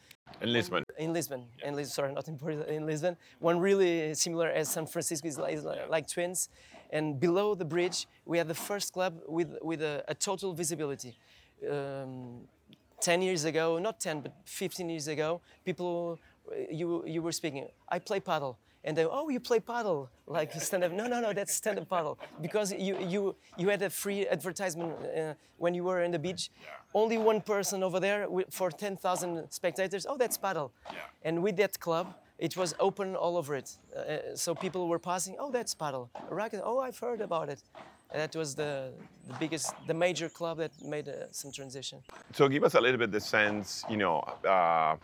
In 0.43 0.53
Lisbon. 0.53 0.85
in 0.99 1.13
Lisbon, 1.13 1.45
in 1.65 1.75
Lis- 1.75 1.93
sorry, 1.95 2.13
not 2.13 2.29
in 2.29 2.37
Portugal, 2.39 2.67
in 2.67 2.87
Lisbon. 2.87 3.17
One 3.39 3.59
really 3.59 4.15
similar 4.15 4.49
as 4.49 4.69
San 4.69 4.87
Francisco 4.87 5.27
is 5.29 5.39
like, 5.39 5.63
like, 5.63 5.89
like 5.89 6.07
twins, 6.09 6.49
and 6.91 7.19
below 7.19 7.55
the 7.55 7.65
bridge 7.65 8.07
we 8.27 8.39
have 8.39 8.49
the 8.49 8.55
first 8.55 8.93
club 8.93 9.15
with 9.27 9.57
with 9.63 9.81
a, 9.83 10.05
a 10.09 10.15
total 10.15 10.53
visibility. 10.53 11.17
Um, 11.71 12.49
10 13.01 13.23
years 13.23 13.45
ago, 13.47 13.79
not 13.79 13.99
10, 13.99 14.21
but 14.21 14.33
15 14.45 14.91
years 14.91 15.09
ago, 15.09 15.41
people, 15.65 16.19
you, 16.71 17.03
you 17.07 17.23
were 17.23 17.33
speaking, 17.33 17.67
I 17.89 17.99
play 17.99 18.21
paddle. 18.21 18.59
And 18.85 18.97
they, 18.97 19.05
oh, 19.05 19.29
you 19.29 19.41
play 19.41 19.61
paddle, 19.61 20.09
like 20.27 20.53
stand 20.61 20.85
up. 20.85 20.93
No, 20.93 21.07
no, 21.07 21.21
no, 21.21 21.33
that's 21.33 21.55
stand 21.55 21.79
up 21.79 21.89
paddle. 21.89 22.19
Because 22.41 22.73
you, 22.73 22.99
you, 22.99 23.37
you 23.59 23.69
had 23.69 23.83
a 23.83 23.91
free 23.91 24.27
advertisement 24.27 24.95
uh, 25.17 25.35
when 25.59 25.75
you 25.75 25.85
were 25.85 26.03
in 26.03 26.11
the 26.11 26.19
beach. 26.19 26.51
Only 26.95 27.19
one 27.19 27.41
person 27.41 27.83
over 27.83 28.01
there 28.01 28.27
for 28.51 28.71
10,000 28.71 29.51
spectators. 29.51 30.07
Oh, 30.09 30.17
that's 30.17 30.37
paddle. 30.39 30.73
yeah. 30.91 30.99
And 31.23 31.43
with 31.43 31.57
that 31.59 31.79
club, 31.79 32.15
it 32.39 32.57
was 32.57 32.75
open 32.81 33.15
all 33.15 33.37
over 33.37 33.55
it. 33.55 33.77
Uh, 33.95 34.35
so 34.35 34.55
people 34.55 34.89
were 34.89 34.99
passing, 34.99 35.37
oh, 35.39 35.51
that's 35.51 35.75
paddle. 35.75 36.11
Racket, 36.31 36.63
oh, 36.65 36.79
I've 36.81 36.99
heard 36.99 37.21
about 37.21 37.51
it. 37.51 37.63
That 38.15 38.35
was 38.35 38.55
the, 38.55 38.93
the 39.29 39.35
biggest, 39.39 39.75
the 39.87 39.95
major 39.95 40.29
club 40.29 40.59
that 40.59 40.73
made 40.83 41.09
uh, 41.09 41.31
some 41.31 41.53
transition. 41.53 42.01
So 42.33 42.49
give 42.49 42.65
us 42.65 42.75
a 42.75 42.81
little 42.81 42.99
bit 42.99 43.13
the 43.13 43.21
sense, 43.21 43.85
you 43.89 43.99
know, 43.99 44.25
uh, 44.45 44.49
uh, 44.49 44.97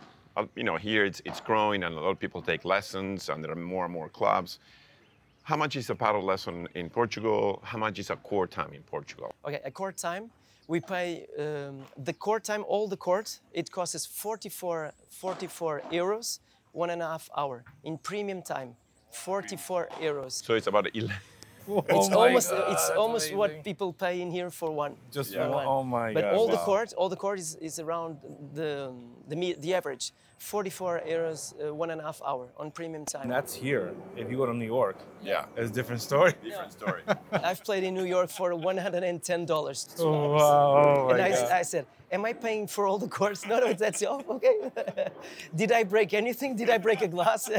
you 0.55 0.63
know, 0.63 0.77
here 0.77 1.05
it's, 1.05 1.21
it's 1.25 1.41
growing 1.41 1.83
and 1.83 1.95
a 1.95 1.99
lot 1.99 2.09
of 2.09 2.19
people 2.19 2.41
take 2.41 2.65
lessons 2.65 3.29
and 3.29 3.43
there 3.43 3.51
are 3.51 3.55
more 3.55 3.85
and 3.85 3.93
more 3.93 4.09
clubs. 4.09 4.59
How 5.43 5.55
much 5.55 5.75
is 5.75 5.89
a 5.89 5.95
paddle 5.95 6.23
lesson 6.23 6.67
in 6.75 6.89
Portugal? 6.89 7.61
How 7.63 7.77
much 7.77 7.99
is 7.99 8.09
a 8.09 8.15
court 8.17 8.51
time 8.51 8.73
in 8.73 8.83
Portugal? 8.83 9.33
Okay, 9.45 9.61
a 9.63 9.71
court 9.71 9.97
time, 9.97 10.29
we 10.67 10.79
pay 10.81 11.25
um, 11.39 11.85
the 11.97 12.13
court 12.13 12.43
time, 12.43 12.65
all 12.67 12.87
the 12.87 12.97
court, 12.97 13.39
it 13.53 13.71
costs 13.71 13.95
us 13.95 14.05
44, 14.05 14.91
44 15.09 15.81
euros, 15.91 16.39
one 16.73 16.89
and 16.89 17.01
a 17.01 17.07
half 17.07 17.29
hour. 17.37 17.63
In 17.85 17.97
premium 17.97 18.41
time, 18.41 18.75
44 19.11 19.87
euros. 20.01 20.43
So 20.45 20.53
it's 20.55 20.67
about 20.67 20.87
11. 20.93 21.15
It's 21.69 21.91
Oh 21.91 22.09
my 22.09 22.15
almost 22.15 22.49
God, 22.51 22.71
it's 22.71 22.89
almost 22.91 23.25
amazing. 23.31 23.37
what 23.37 23.63
people 23.63 23.91
pay 23.93 24.21
in 24.21 24.31
here 24.31 24.49
for 24.49 24.71
one. 24.71 24.95
Just 25.11 25.33
for 25.33 25.49
one. 25.49 25.65
Oh 25.67 25.83
my 25.83 26.13
But 26.13 26.23
God, 26.23 26.33
all 26.35 26.47
the 26.47 26.55
wow. 26.55 26.63
court, 26.65 26.93
all 26.97 27.09
the 27.09 27.15
court 27.17 27.39
is, 27.39 27.55
is 27.55 27.79
around 27.79 28.19
the 28.53 28.93
the 29.27 29.35
me- 29.35 29.55
the 29.57 29.73
average, 29.73 30.13
44 30.37 31.01
euros, 31.07 31.53
uh, 31.67 31.73
one 31.73 31.89
and 31.89 31.99
a 31.99 32.03
half 32.03 32.21
hour 32.25 32.47
on 32.57 32.69
premium 32.71 33.05
time. 33.05 33.23
And 33.23 33.31
that's 33.31 33.53
here. 33.55 33.91
If 34.15 34.29
you 34.29 34.37
go 34.37 34.45
to 34.45 34.53
New 34.53 34.65
York, 34.65 34.97
Yeah. 35.23 35.45
it's 35.55 35.71
a 35.71 35.73
different 35.73 36.01
story. 36.01 36.33
Different 36.43 36.71
story. 36.71 37.01
I've 37.31 37.63
played 37.63 37.83
in 37.83 37.95
New 37.95 38.05
York 38.05 38.29
for 38.29 38.53
110 38.53 39.45
dollars. 39.45 39.87
Oh, 39.99 40.33
wow. 40.35 40.83
Oh 40.85 41.09
and 41.09 41.17
my 41.17 41.31
I, 41.31 41.59
I 41.59 41.63
said, 41.63 41.85
"Am 42.11 42.23
I 42.23 42.33
paying 42.33 42.67
for 42.67 42.85
all 42.87 42.99
the 42.99 43.07
courts? 43.07 43.45
No, 43.49 43.59
no, 43.59 43.73
that's 43.73 44.03
oh, 44.03 44.21
okay. 44.29 44.55
Did 45.55 45.71
I 45.71 45.83
break 45.83 46.13
anything? 46.13 46.55
Did 46.55 46.69
I 46.69 46.77
break 46.77 47.01
a 47.01 47.07
glass? 47.07 47.49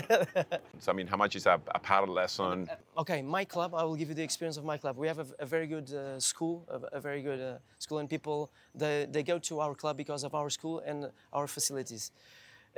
so, 0.79 0.93
I 0.93 0.95
mean, 0.95 1.09
how 1.09 1.17
much 1.17 1.35
is 1.37 1.47
a, 1.47 1.61
a 1.75 1.79
paddle 1.81 2.15
lesson? 2.15 2.69
okay, 2.97 3.23
my 3.23 3.45
club. 3.45 3.75
I 3.75 3.83
will 3.83 3.97
give 3.97 4.09
you 4.09 4.15
the 4.15 4.23
experience 4.31 4.57
of 4.57 4.65
my 4.65 4.79
club. 4.79 4.97
We 4.97 5.09
have 5.09 5.19
a, 5.19 5.27
a 5.41 5.47
very 5.47 5.67
good 5.67 5.93
uh, 5.93 6.21
school, 6.21 6.65
a, 6.71 6.97
a 6.99 7.01
very 7.01 7.23
good 7.23 7.41
uh, 7.41 7.59
school, 7.79 7.99
and 7.99 8.09
people 8.09 8.51
they, 8.75 9.07
they 9.11 9.23
go 9.25 9.39
to 9.41 9.61
our 9.61 9.75
club 9.75 9.97
because 9.97 10.23
of 10.25 10.35
our 10.35 10.51
school 10.51 10.79
and 10.87 11.11
our 11.33 11.47
facilities. 11.49 12.13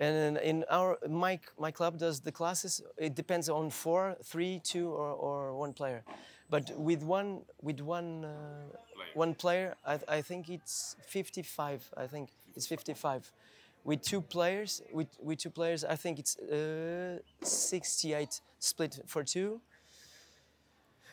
And 0.00 0.38
in 0.38 0.64
our 0.71 0.99
my 1.09 1.38
my 1.59 1.71
club 1.71 1.99
does 1.99 2.21
the 2.21 2.33
classes. 2.33 2.83
It 2.97 3.14
depends 3.14 3.49
on 3.50 3.71
four, 3.71 4.16
three, 4.25 4.61
two, 4.64 4.88
or, 4.88 5.11
or 5.12 5.54
one 5.54 5.75
player. 5.75 6.02
But 6.49 6.73
with 6.76 7.02
one 7.02 7.42
with 7.62 7.80
one 7.80 8.25
uh, 8.25 8.76
one 9.14 9.35
player, 9.35 9.76
I, 9.87 9.99
I 10.09 10.23
think 10.23 10.49
it's 10.49 10.97
55. 11.07 11.90
I 11.97 12.07
think 12.07 12.30
it's 12.57 12.66
55. 12.66 13.30
With 13.85 14.02
two 14.02 14.21
players, 14.21 14.83
with, 14.92 15.09
with 15.23 15.38
two 15.38 15.50
players, 15.50 15.85
I 15.85 15.97
think 15.97 16.19
it's 16.19 16.38
uh, 16.38 17.19
68 17.42 18.40
split 18.59 19.00
for 19.07 19.25
two. 19.25 19.61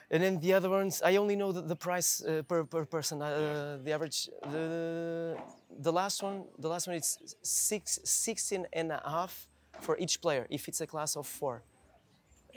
And 0.10 0.24
then 0.24 0.40
the 0.40 0.54
other 0.54 0.70
ones, 0.70 1.02
I 1.04 1.18
only 1.18 1.36
know 1.36 1.52
the, 1.52 1.62
the 1.62 1.76
price 1.76 2.24
uh, 2.24 2.42
per, 2.48 2.64
per 2.64 2.86
person. 2.86 3.22
Uh, 3.22 3.78
the 3.84 3.92
average, 3.92 4.30
the 4.52 5.38
the 5.80 5.92
last 5.92 6.24
one, 6.24 6.46
the 6.58 6.70
last 6.70 6.88
one, 6.88 6.96
it's 6.96 7.36
six, 7.42 8.00
16 8.04 8.66
and 8.74 8.92
a 8.92 9.02
half 9.06 9.48
for 9.82 9.98
each 10.00 10.22
player 10.22 10.48
if 10.50 10.68
it's 10.68 10.82
a 10.82 10.88
class 10.88 11.16
of 11.16 11.28
four 11.28 11.62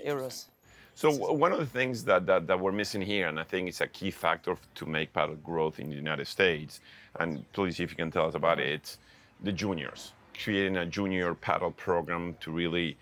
euros. 0.07 0.47
So 0.95 1.11
one 1.11 1.53
of 1.53 1.59
the 1.59 1.67
things 1.67 2.05
that, 2.05 2.27
that, 2.27 2.47
that 2.47 2.59
we're 2.59 2.73
missing 2.73 3.01
here, 3.01 3.29
and 3.29 3.39
I 3.39 3.45
think 3.45 3.69
it's 3.69 3.81
a 3.81 3.87
key 3.87 4.11
factor 4.11 4.57
to 4.75 4.87
make 4.87 5.13
paddle 5.13 5.37
growth 5.37 5.79
in 5.81 5.89
the 5.89 5.97
United 5.97 6.27
States, 6.27 6.81
and 7.19 7.51
please 7.53 7.81
if 7.81 7.91
you 7.91 7.97
can 7.97 8.11
tell 8.11 8.27
us 8.27 8.35
about 8.35 8.59
it, 8.61 8.97
the 9.43 9.53
juniors, 9.53 10.13
creating 10.43 10.77
a 10.77 10.87
junior 10.87 11.35
paddle 11.35 11.71
program 11.71 12.37
to 12.41 12.51
really 12.51 12.97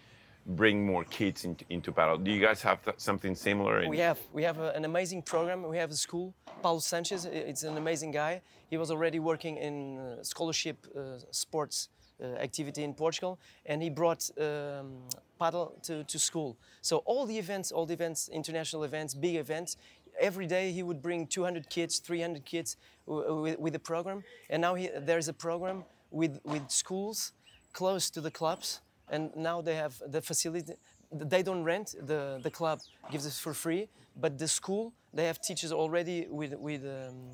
bring 0.49 0.85
more 0.85 1.05
kids 1.05 1.45
into, 1.45 1.65
into 1.69 1.93
paddle. 1.93 2.17
Do 2.17 2.31
you 2.31 2.41
guys 2.45 2.63
have 2.63 2.83
th- 2.83 2.99
something 2.99 3.35
similar? 3.35 3.83
in- 3.83 3.91
We 3.91 3.99
have 3.99 4.19
we 4.33 4.43
have 4.43 4.59
a, 4.59 4.71
an 4.75 4.85
amazing 4.85 5.23
program. 5.23 5.63
We 5.69 5.77
have 5.79 5.91
a 5.91 5.97
school. 5.97 6.35
Paulo 6.63 6.81
Sanchez, 6.81 7.25
it's 7.27 7.63
an 7.63 7.77
amazing 7.77 8.11
guy. 8.13 8.41
He 8.71 8.77
was 8.77 8.91
already 8.91 9.19
working 9.21 9.57
in 9.59 9.99
uh, 9.99 10.23
scholarship 10.23 10.77
uh, 10.97 11.19
sports 11.31 11.89
uh, 12.23 12.27
activity 12.47 12.83
in 12.83 12.95
Portugal, 12.95 13.39
and 13.67 13.83
he 13.83 13.91
brought 13.91 14.29
um, 14.41 15.03
paddle 15.39 15.75
to, 15.83 16.03
to 16.05 16.19
school. 16.19 16.57
So 16.81 16.99
all 17.05 17.27
the 17.27 17.39
events, 17.39 17.71
all 17.71 17.87
the 17.87 17.95
events, 17.95 18.29
international 18.29 18.85
events, 18.85 19.15
big 19.15 19.37
events. 19.37 19.77
Every 20.21 20.47
day 20.47 20.73
he 20.73 20.83
would 20.83 21.01
bring 21.01 21.29
200 21.29 21.71
kids, 21.71 22.01
300 22.01 22.45
kids 22.45 22.77
w- 23.07 23.41
with, 23.43 23.59
with 23.61 23.73
the 23.73 23.79
program. 23.79 24.25
And 24.51 24.61
now 24.61 24.75
he, 24.75 24.89
there's 24.99 25.29
a 25.29 25.33
program 25.33 25.85
with 26.11 26.41
with 26.43 26.69
schools 26.71 27.33
close 27.73 28.11
to 28.11 28.21
the 28.21 28.31
clubs 28.31 28.81
and 29.11 29.35
now 29.37 29.61
they 29.61 29.75
have 29.75 29.95
the 30.07 30.21
facility 30.21 30.75
they 31.11 31.43
don't 31.43 31.65
rent 31.65 31.95
the, 32.07 32.39
the 32.43 32.51
club 32.51 32.81
gives 33.11 33.25
it 33.27 33.33
for 33.33 33.55
free 33.55 33.89
but 34.17 34.39
the 34.39 34.49
school 34.49 34.93
they 35.15 35.25
have 35.25 35.41
teachers 35.41 35.73
already 35.73 36.27
with 36.29 36.55
with 36.55 36.85
um, 36.85 37.31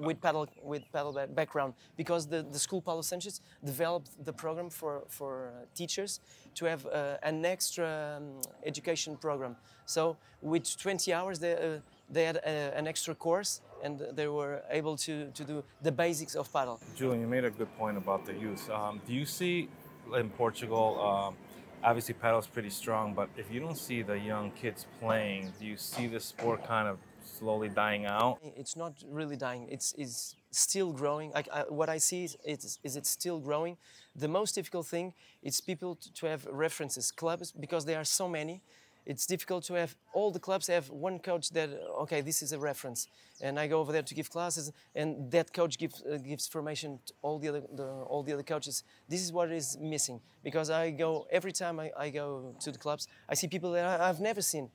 with 0.00 0.20
paddle 0.20 0.48
with 0.62 0.82
paddle 0.92 1.12
ba- 1.12 1.28
background. 1.28 1.74
Because 1.96 2.26
the, 2.26 2.42
the 2.42 2.58
school 2.58 2.80
Paulo 2.80 3.02
Sanchez 3.02 3.40
developed 3.64 4.10
the 4.24 4.32
program 4.32 4.70
for 4.70 5.04
for 5.08 5.48
uh, 5.48 5.64
teachers 5.74 6.20
to 6.56 6.64
have 6.64 6.86
uh, 6.86 7.16
an 7.22 7.44
extra 7.44 8.16
um, 8.16 8.40
education 8.64 9.16
program. 9.16 9.56
So 9.86 10.16
with 10.42 10.76
20 10.76 11.12
hours 11.12 11.38
they 11.38 11.54
uh, 11.54 11.80
they 12.10 12.24
had 12.24 12.38
uh, 12.38 12.78
an 12.80 12.86
extra 12.86 13.14
course 13.14 13.60
and 13.84 14.00
they 14.12 14.26
were 14.26 14.62
able 14.70 14.96
to, 14.96 15.30
to 15.30 15.44
do 15.44 15.62
the 15.82 15.92
basics 15.92 16.34
of 16.34 16.52
paddle. 16.52 16.80
Julian, 16.96 17.20
you 17.20 17.28
made 17.28 17.44
a 17.44 17.50
good 17.50 17.72
point 17.78 17.96
about 17.96 18.26
the 18.26 18.32
youth. 18.32 18.68
Um, 18.70 19.00
do 19.06 19.12
you 19.12 19.24
see 19.24 19.68
in 20.16 20.30
Portugal? 20.30 21.00
Um, 21.00 21.36
obviously, 21.82 22.14
paddle 22.14 22.38
is 22.38 22.46
pretty 22.46 22.70
strong, 22.70 23.14
but 23.14 23.28
if 23.36 23.52
you 23.52 23.60
don't 23.60 23.76
see 23.76 24.02
the 24.02 24.18
young 24.18 24.50
kids 24.52 24.86
playing, 25.00 25.52
do 25.58 25.66
you 25.66 25.76
see 25.76 26.06
the 26.06 26.20
sport 26.20 26.64
kind 26.66 26.88
of 26.88 26.98
slowly 27.22 27.68
dying 27.68 28.06
out? 28.06 28.38
It's 28.56 28.76
not 28.76 28.94
really 29.08 29.36
dying. 29.36 29.68
It's, 29.70 29.94
it's 29.98 30.36
still 30.50 30.92
growing. 30.92 31.30
Like 31.32 31.48
I, 31.52 31.62
what 31.68 31.88
I 31.88 31.98
see 31.98 32.24
is, 32.24 32.36
is, 32.44 32.78
is 32.82 32.96
it's 32.96 33.10
still 33.10 33.38
growing. 33.38 33.76
The 34.16 34.28
most 34.28 34.54
difficult 34.54 34.86
thing 34.86 35.14
is 35.42 35.60
people 35.60 35.98
to 36.14 36.26
have 36.26 36.46
references, 36.50 37.10
clubs, 37.12 37.52
because 37.52 37.84
there 37.84 38.00
are 38.00 38.04
so 38.04 38.28
many. 38.28 38.62
It's 39.08 39.26
difficult 39.26 39.64
to 39.64 39.74
have 39.74 39.96
all 40.12 40.30
the 40.30 40.38
clubs 40.38 40.66
have 40.66 40.90
one 40.90 41.18
coach 41.18 41.48
that 41.50 41.70
okay, 42.02 42.20
this 42.20 42.42
is 42.42 42.52
a 42.52 42.58
reference, 42.58 43.08
and 43.40 43.58
I 43.58 43.66
go 43.66 43.80
over 43.80 43.90
there 43.90 44.02
to 44.02 44.14
give 44.14 44.28
classes, 44.28 44.70
and 44.94 45.30
that 45.30 45.54
coach 45.54 45.78
gives 45.78 46.02
uh, 46.02 46.18
gives 46.18 46.46
formation 46.46 46.98
to 47.06 47.14
all 47.22 47.38
the 47.38 47.48
other 47.48 47.62
the, 47.74 47.86
all 47.86 48.22
the 48.22 48.34
other 48.34 48.42
coaches. 48.42 48.84
This 49.08 49.22
is 49.22 49.32
what 49.32 49.50
is 49.50 49.78
missing 49.80 50.20
because 50.44 50.68
I 50.68 50.90
go 50.90 51.26
every 51.30 51.52
time 51.52 51.80
I, 51.80 51.90
I 51.96 52.10
go 52.10 52.54
to 52.60 52.70
the 52.70 52.78
clubs, 52.78 53.08
I 53.30 53.34
see 53.34 53.48
people 53.48 53.72
that 53.72 53.86
I, 53.86 54.10
I've 54.10 54.20
never 54.20 54.42
seen, 54.42 54.70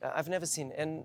uh, 0.00 0.12
I've 0.14 0.28
never 0.28 0.46
seen, 0.46 0.72
and 0.78 1.02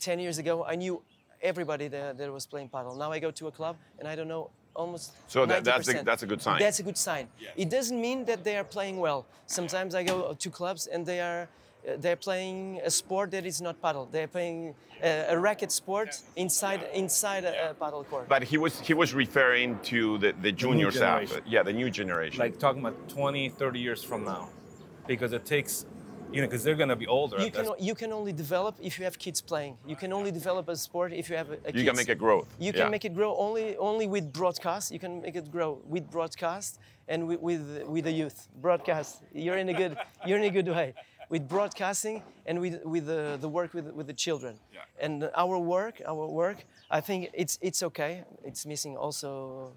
10 0.00 0.18
years 0.18 0.38
ago, 0.38 0.64
I 0.64 0.74
knew 0.74 1.02
everybody 1.42 1.88
that, 1.88 2.18
that 2.18 2.32
was 2.32 2.46
playing 2.46 2.68
paddle. 2.68 2.96
Now 2.96 3.12
I 3.12 3.18
go 3.18 3.30
to 3.30 3.46
a 3.46 3.52
club 3.52 3.76
and 3.98 4.08
I 4.08 4.16
don't 4.16 4.28
know 4.28 4.50
almost. 4.78 5.06
So 5.34 5.38
that- 5.46 5.64
that's 5.64 5.88
a- 5.88 5.92
90%. 5.94 6.04
that's 6.10 6.22
a 6.22 6.26
good 6.32 6.40
sign. 6.46 6.58
That's 6.64 6.78
a 6.80 6.82
good 6.88 6.96
sign. 7.08 7.24
It 7.56 7.68
doesn't 7.76 8.00
mean 8.00 8.24
that 8.30 8.40
they 8.44 8.56
are 8.60 8.64
playing 8.76 8.96
well. 9.06 9.20
Sometimes 9.46 9.94
I 9.94 10.02
go 10.12 10.16
to 10.44 10.50
clubs 10.50 10.82
and 10.92 11.04
they 11.10 11.20
are. 11.20 11.42
uh, 11.88 11.96
They're 12.04 12.22
playing 12.28 12.80
a 12.84 12.90
sport 12.90 13.30
that 13.34 13.44
is 13.52 13.60
not 13.66 13.74
paddle. 13.84 14.04
They're 14.14 14.32
playing 14.36 14.74
a, 15.02 15.34
a 15.34 15.36
racket 15.48 15.70
sport 15.80 16.10
inside 16.44 16.80
inside 17.02 17.44
a, 17.50 17.52
a 17.70 17.74
paddle 17.82 18.04
court. 18.10 18.24
But 18.34 18.42
he 18.52 18.58
was 18.64 18.74
he 18.88 18.94
was 19.02 19.10
referring 19.24 19.70
to 19.92 19.98
the, 20.22 20.30
the 20.46 20.52
junior 20.62 20.90
staff. 20.90 21.22
Yeah, 21.54 21.64
the 21.70 21.72
new 21.82 21.90
generation. 22.00 22.38
Like 22.44 22.54
talking 22.58 22.80
about 22.84 22.96
20, 23.08 23.48
30 23.50 23.78
years 23.86 24.00
from 24.10 24.20
now, 24.24 24.42
because 25.06 25.32
it 25.38 25.44
takes, 25.54 25.86
you 26.32 26.40
know, 26.40 26.46
because 26.46 26.62
they're 26.64 26.74
gonna 26.74 26.96
be 26.96 27.06
older. 27.06 27.40
you 27.40 27.50
can 27.50 27.66
o- 27.66 27.76
you 27.78 27.94
can 27.94 28.12
only 28.12 28.32
develop 28.32 28.76
if 28.80 28.98
you 28.98 29.04
have 29.04 29.18
kids 29.18 29.40
playing. 29.40 29.76
You 29.86 29.96
can 29.96 30.12
only 30.12 30.30
develop 30.30 30.68
a 30.68 30.76
sport 30.76 31.12
if 31.12 31.28
you 31.30 31.36
have 31.36 31.50
a, 31.50 31.58
a 31.64 31.72
you 31.78 31.84
can 31.84 31.84
kids. 31.84 31.96
make 31.96 32.08
it 32.08 32.18
growth. 32.18 32.48
You 32.58 32.72
yeah. 32.72 32.80
can 32.80 32.90
make 32.90 33.04
it 33.04 33.14
grow 33.14 33.36
only 33.36 33.76
only 33.76 34.06
with 34.06 34.32
broadcast. 34.32 34.92
You 34.92 34.98
can 34.98 35.22
make 35.22 35.36
it 35.36 35.50
grow 35.50 35.80
with 35.86 36.10
broadcast 36.10 36.78
and 37.08 37.26
with 37.26 37.40
with, 37.40 37.84
with 37.86 38.04
the 38.04 38.12
youth. 38.12 38.48
Broadcast. 38.60 39.22
You're 39.32 39.58
in 39.58 39.68
a 39.68 39.74
good 39.74 39.96
you're 40.26 40.38
in 40.38 40.44
a 40.44 40.50
good 40.50 40.68
way 40.68 40.94
with 41.28 41.48
broadcasting 41.48 42.22
and 42.46 42.60
with 42.60 42.84
with 42.84 43.06
the, 43.06 43.38
the 43.40 43.48
work 43.48 43.74
with 43.74 43.86
with 43.92 44.06
the 44.06 44.14
children. 44.14 44.58
Yeah. 44.72 44.80
And 45.00 45.30
our 45.34 45.58
work, 45.58 46.00
our 46.06 46.26
work, 46.26 46.64
I 46.90 47.00
think 47.00 47.30
it's 47.32 47.58
it's 47.60 47.82
okay. 47.82 48.24
It's 48.44 48.66
missing 48.66 48.96
also. 48.96 49.72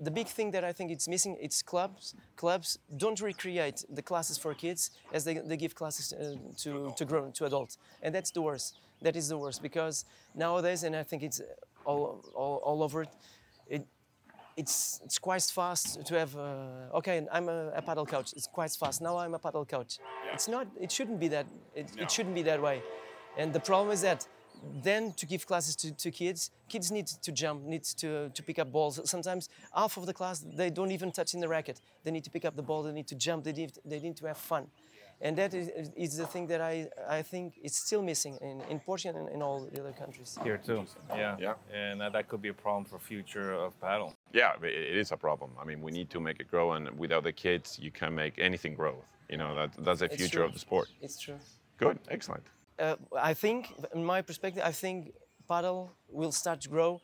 The 0.00 0.10
big 0.10 0.26
thing 0.26 0.52
that 0.52 0.64
I 0.64 0.72
think 0.72 0.90
it's 0.90 1.06
missing, 1.06 1.36
it's 1.38 1.62
clubs. 1.62 2.14
Clubs 2.36 2.78
don't 2.96 3.20
recreate 3.20 3.84
the 3.90 4.00
classes 4.00 4.38
for 4.38 4.54
kids 4.54 4.90
as 5.12 5.24
they, 5.24 5.34
they 5.34 5.58
give 5.58 5.74
classes 5.74 6.14
uh, 6.14 6.36
to 6.62 6.94
to 6.96 7.04
grown 7.04 7.32
to 7.32 7.44
adults, 7.44 7.76
and 8.02 8.14
that's 8.14 8.30
the 8.30 8.40
worst. 8.40 8.78
That 9.02 9.14
is 9.14 9.28
the 9.28 9.36
worst 9.36 9.60
because 9.62 10.06
nowadays, 10.34 10.82
and 10.82 10.96
I 10.96 11.02
think 11.02 11.22
it's 11.22 11.42
all 11.84 12.24
all, 12.34 12.56
all 12.64 12.82
over 12.82 13.02
it, 13.02 13.10
it 13.68 13.86
it's 14.56 15.00
it's 15.04 15.18
quite 15.18 15.42
fast 15.42 16.06
to 16.06 16.18
have. 16.18 16.34
Uh, 16.34 16.96
okay, 16.98 17.26
I'm 17.30 17.48
a, 17.50 17.72
a 17.76 17.82
paddle 17.82 18.06
coach. 18.06 18.32
It's 18.32 18.46
quite 18.46 18.70
fast. 18.70 19.02
Now 19.02 19.18
I'm 19.18 19.34
a 19.34 19.38
paddle 19.38 19.66
coach. 19.66 19.98
It's 20.32 20.48
not. 20.48 20.66
It 20.80 20.90
shouldn't 20.90 21.20
be 21.20 21.28
that. 21.28 21.46
It, 21.74 21.90
it 21.98 22.10
shouldn't 22.10 22.34
be 22.34 22.42
that 22.44 22.62
way. 22.62 22.82
And 23.36 23.52
the 23.52 23.60
problem 23.60 23.92
is 23.92 24.00
that 24.00 24.26
then 24.82 25.12
to 25.12 25.26
give 25.26 25.46
classes 25.46 25.76
to, 25.76 25.92
to 25.92 26.10
kids, 26.10 26.50
kids 26.68 26.90
need 26.90 27.06
to 27.06 27.32
jump, 27.32 27.64
need 27.64 27.84
to, 27.84 28.30
to 28.30 28.42
pick 28.42 28.58
up 28.58 28.72
balls. 28.72 29.00
Sometimes 29.08 29.48
half 29.74 29.96
of 29.96 30.06
the 30.06 30.12
class 30.12 30.44
they 30.54 30.70
don't 30.70 30.90
even 30.90 31.12
touch 31.12 31.34
in 31.34 31.40
the 31.40 31.48
racket. 31.48 31.80
They 32.04 32.10
need 32.10 32.24
to 32.24 32.30
pick 32.30 32.44
up 32.44 32.56
the 32.56 32.62
ball. 32.62 32.82
They 32.82 32.92
need 32.92 33.08
to 33.08 33.14
jump. 33.14 33.44
They 33.44 33.52
need, 33.52 33.72
they 33.84 34.00
need 34.00 34.16
to 34.16 34.26
have 34.26 34.38
fun. 34.38 34.68
And 35.20 35.36
that 35.38 35.54
is, 35.54 35.70
is 35.96 36.16
the 36.18 36.26
thing 36.26 36.46
that 36.48 36.60
I, 36.60 36.88
I 37.08 37.22
think 37.22 37.54
is 37.62 37.74
still 37.74 38.02
missing 38.02 38.36
in, 38.42 38.60
in 38.68 38.80
Portugal 38.80 39.18
and 39.18 39.34
in 39.34 39.40
all 39.40 39.60
the 39.64 39.80
other 39.80 39.92
countries. 39.92 40.38
here 40.44 40.58
too. 40.58 40.84
Yeah. 41.08 41.36
Yeah. 41.40 41.54
And 41.72 42.00
that, 42.02 42.12
that 42.12 42.28
could 42.28 42.42
be 42.42 42.48
a 42.48 42.54
problem 42.54 42.84
for 42.84 42.98
future 42.98 43.54
of 43.54 43.80
paddle. 43.80 44.14
Yeah, 44.34 44.52
it 44.62 44.64
it 44.66 44.96
is 44.96 45.12
a 45.12 45.16
problem. 45.16 45.50
I 45.60 45.64
mean, 45.64 45.80
we 45.80 45.90
need 45.90 46.10
to 46.10 46.20
make 46.20 46.38
it 46.40 46.50
grow, 46.50 46.72
and 46.72 46.90
without 46.98 47.24
the 47.24 47.32
kids, 47.32 47.78
you 47.80 47.90
can't 47.90 48.14
make 48.14 48.38
anything 48.38 48.74
grow. 48.74 48.96
You 49.30 49.38
know, 49.38 49.54
that, 49.54 49.70
that's 49.84 50.00
the 50.00 50.08
future 50.08 50.42
of 50.42 50.52
the 50.52 50.58
sport. 50.58 50.88
It's 51.00 51.18
true. 51.18 51.38
Good, 51.78 51.98
excellent. 52.10 52.44
Uh, 52.78 52.96
I 53.20 53.34
think, 53.34 53.72
in 53.94 54.04
my 54.04 54.22
perspective, 54.22 54.62
I 54.64 54.72
think 54.72 55.12
paddle 55.48 55.92
will 56.08 56.32
start 56.32 56.60
to 56.62 56.68
grow. 56.68 57.00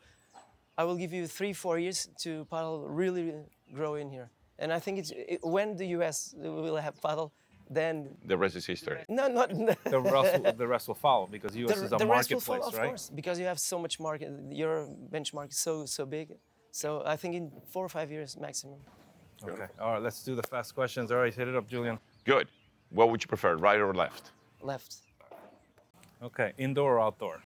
I 0.77 0.83
will 0.83 0.95
give 0.95 1.13
you 1.13 1.27
three, 1.27 1.53
four 1.53 1.77
years 1.79 2.07
to 2.19 2.45
paddle 2.45 2.87
really 2.89 3.33
grow 3.73 3.95
in 3.95 4.09
here. 4.09 4.29
And 4.59 4.71
I 4.71 4.79
think 4.79 4.99
it's 4.99 5.11
it, 5.15 5.39
when 5.43 5.75
the 5.77 5.87
US 5.97 6.33
will 6.37 6.77
have 6.77 7.01
paddle, 7.01 7.31
then 7.69 8.15
The 8.25 8.37
rest 8.37 8.55
is 8.55 8.65
history. 8.65 8.99
no, 9.09 9.27
not 9.27 9.49
The 9.95 9.99
rest, 9.99 10.43
will, 10.43 10.53
the 10.53 10.67
rest 10.67 10.87
will 10.87 10.95
follow 10.95 11.27
because 11.27 11.55
US 11.55 11.79
the, 11.79 11.85
is 11.85 11.91
a 11.91 11.97
the 11.97 12.05
rest 12.07 12.29
will 12.29 12.35
marketplace, 12.35 12.45
follow, 12.45 12.67
of 12.67 12.89
course, 12.89 13.09
because 13.13 13.39
you 13.39 13.45
have 13.45 13.59
so 13.59 13.79
much 13.79 13.99
market. 13.99 14.31
Your 14.49 14.87
benchmark 15.11 15.49
is 15.51 15.57
so 15.57 15.85
so 15.85 16.05
big. 16.05 16.33
So 16.71 17.03
I 17.05 17.15
think 17.15 17.35
in 17.35 17.51
four 17.71 17.85
or 17.85 17.89
five 17.89 18.11
years 18.11 18.37
maximum. 18.37 18.79
Okay. 19.43 19.67
All 19.79 19.93
right. 19.93 20.01
Let's 20.01 20.23
do 20.23 20.35
the 20.35 20.43
fast 20.43 20.73
questions. 20.73 21.11
All 21.11 21.17
right. 21.17 21.33
Hit 21.33 21.47
it 21.47 21.55
up, 21.55 21.67
Julian. 21.67 21.99
Good. 22.23 22.47
What 22.89 23.09
would 23.09 23.21
you 23.23 23.27
prefer, 23.27 23.55
right 23.55 23.79
or 23.79 23.93
left? 23.93 24.31
Left, 24.61 24.95
Okay. 26.23 26.53
Indoor 26.57 26.97
or 26.97 26.99
outdoor? 27.01 27.43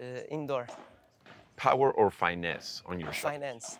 uh, 0.00 0.04
indoor, 0.30 0.66
Power 1.56 1.90
or 1.92 2.10
finesse 2.10 2.82
on 2.86 3.00
your 3.00 3.12
shot? 3.12 3.32
finance. 3.32 3.78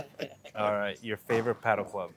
All 0.54 0.72
right. 0.72 0.98
Your 1.02 1.16
favorite 1.16 1.60
paddle 1.62 1.84
club? 1.84 2.10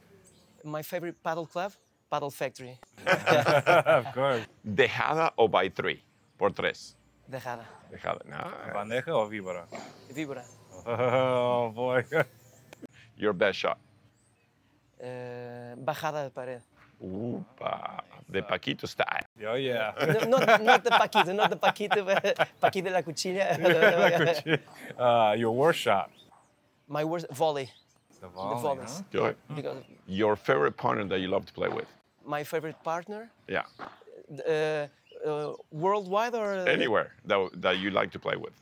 My 0.63 0.81
favorite 0.81 1.15
paddle 1.23 1.45
club, 1.45 1.71
Padel 2.11 2.31
Factory, 2.33 2.77
of 3.07 4.05
course. 4.13 4.45
Dejada 4.65 5.31
o 5.37 5.47
by 5.47 5.69
three? 5.69 6.03
Por 6.37 6.49
tres. 6.51 6.95
Dejada, 7.29 7.65
Dejada. 7.91 8.19
No. 8.27 8.43
Bandeja 8.73 9.07
or 9.15 9.29
vibra? 9.29 9.63
Vibra, 10.13 10.43
Oh 10.85 11.71
boy. 11.73 12.03
Your 13.17 13.33
best 13.33 13.57
shot. 13.59 13.77
uh, 15.01 15.75
Bajada 15.77 16.23
de 16.25 16.29
pared. 16.29 16.61
Upa. 17.01 18.03
De 18.31 18.41
Paquito 18.43 18.87
style. 18.87 19.25
oh 19.47 19.55
yeah. 19.55 19.91
No, 20.27 20.37
not, 20.37 20.61
not 20.63 20.83
the 20.83 20.91
Paquito, 20.91 21.33
not 21.35 21.49
the 21.49 21.57
Paquito, 21.57 22.05
but 22.05 22.23
Paquito 22.61 22.83
de 22.85 22.91
la 22.97 23.01
Cuchilla. 23.01 24.59
uh, 24.99 25.35
your 25.37 25.51
worst 25.51 25.79
shot? 25.79 26.11
My 26.87 27.03
worst 27.03 27.25
volley, 27.31 27.69
The 28.21 28.27
volley. 28.27 28.61
volleys. 28.61 28.97
huh? 28.97 29.03
Good. 29.11 29.35
because 29.55 29.77
Your 30.07 30.35
favorite 30.35 30.75
partner 30.77 31.05
that 31.05 31.19
you 31.19 31.27
love 31.27 31.45
to 31.47 31.53
play 31.53 31.69
with? 31.69 31.87
my 32.25 32.43
favorite 32.43 32.77
partner, 32.83 33.31
Yeah. 33.47 33.63
uh, 34.47 34.87
uh, 35.27 35.53
worldwide 35.71 36.35
or 36.35 36.53
Anywhere 36.67 37.13
that, 37.25 37.49
that 37.61 37.79
you 37.79 37.89
like 37.89 38.11
to 38.11 38.19
play 38.19 38.35
with. 38.35 38.53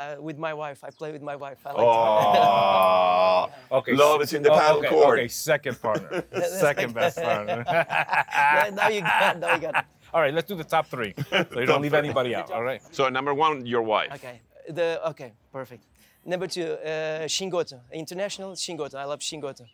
Uh, 0.00 0.16
with 0.18 0.38
my 0.38 0.54
wife. 0.54 0.82
I 0.82 0.90
play 0.90 1.12
with 1.12 1.20
my 1.20 1.36
wife. 1.36 1.58
I 1.66 1.72
like 1.72 1.78
Oh. 1.80 3.50
Okay. 3.78 3.92
Love 3.92 4.22
s- 4.22 4.28
is 4.28 4.34
in 4.34 4.42
the 4.42 4.52
oh, 4.52 4.58
paddle 4.58 4.78
okay, 4.78 4.88
court. 4.88 5.18
Okay. 5.18 5.28
Second 5.28 5.76
partner. 5.82 6.24
Second 6.66 6.94
best 6.94 7.16
partner. 7.22 7.64
to. 7.64 8.70
now 8.80 8.88
you 8.88 9.02
got, 9.02 9.36
it. 9.36 9.38
now 9.40 9.54
you 9.54 9.60
got. 9.60 9.74
it. 9.76 9.84
All 10.14 10.20
right, 10.22 10.34
let's 10.34 10.48
do 10.48 10.56
the 10.56 10.64
top 10.64 10.86
three, 10.86 11.14
so 11.30 11.60
you 11.60 11.66
don't 11.66 11.82
leave 11.82 11.94
anybody 11.94 12.34
out. 12.34 12.50
All 12.50 12.64
right. 12.64 12.82
So 12.90 13.08
number 13.08 13.32
one, 13.34 13.66
your 13.66 13.82
wife. 13.82 14.12
Okay. 14.14 14.40
The 14.68 14.88
okay, 15.10 15.32
perfect. 15.52 15.84
Number 16.24 16.46
two, 16.46 16.64
uh, 16.64 17.26
Chingotto, 17.36 17.80
international 17.92 18.52
Chingotto. 18.52 18.96
I 18.96 19.04
love 19.04 19.20
Chingotto. 19.20 19.64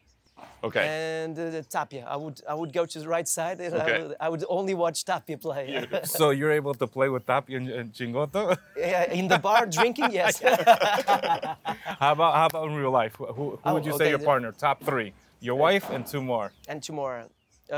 Okay. 0.67 0.87
And 1.25 1.39
uh, 1.39 1.63
Tapia. 1.69 2.05
I 2.15 2.17
would 2.17 2.39
I 2.53 2.55
would 2.61 2.73
go 2.73 2.85
to 2.93 2.99
the 3.03 3.09
right 3.17 3.29
side. 3.29 3.59
And 3.61 3.75
Okay. 3.75 3.95
I, 3.97 4.03
would, 4.03 4.17
I 4.25 4.29
would 4.33 4.45
only 4.59 4.75
watch 4.75 4.99
Tapia 5.05 5.39
play. 5.39 5.65
So 6.19 6.25
you're 6.39 6.53
able 6.61 6.75
to 6.83 6.87
play 6.87 7.09
with 7.15 7.25
Tapia 7.27 7.57
and, 7.61 7.69
and 7.79 7.93
Chingotto. 7.99 8.57
Yeah, 8.77 9.13
in 9.21 9.27
the 9.29 9.39
bar 9.39 9.67
drinking, 9.79 10.11
yes. 10.21 10.41
how 12.03 12.13
about 12.13 12.33
how 12.35 12.47
about 12.47 12.69
in 12.69 12.75
real 12.83 12.91
life? 13.03 13.15
Who, 13.19 13.27
who, 13.27 13.33
who 13.51 13.59
Oh, 13.65 13.75
would 13.75 13.85
you 13.85 13.93
say 13.93 14.05
okay, 14.05 14.11
your 14.11 14.19
partner? 14.31 14.53
Top 14.53 14.83
three. 14.83 15.13
Your 15.41 15.57
wife 15.67 15.91
and 15.95 16.07
two 16.07 16.23
more. 16.23 16.49
and 16.69 16.83
two 16.83 16.93
more. 16.93 17.17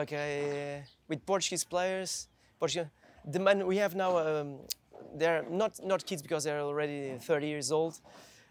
Okay, 0.02 0.82
with 1.08 1.20
Portuguese 1.26 1.64
players, 1.64 2.28
Portuguese. 2.60 2.88
The 3.34 3.40
men 3.40 3.66
we 3.66 3.76
have 3.78 3.94
now, 4.04 4.10
um, 4.18 4.48
they're 5.20 5.44
not 5.62 5.72
not 5.92 6.00
kids 6.06 6.22
because 6.22 6.42
they're 6.44 6.60
already 6.70 7.00
30 7.20 7.46
years 7.46 7.72
old. 7.72 7.94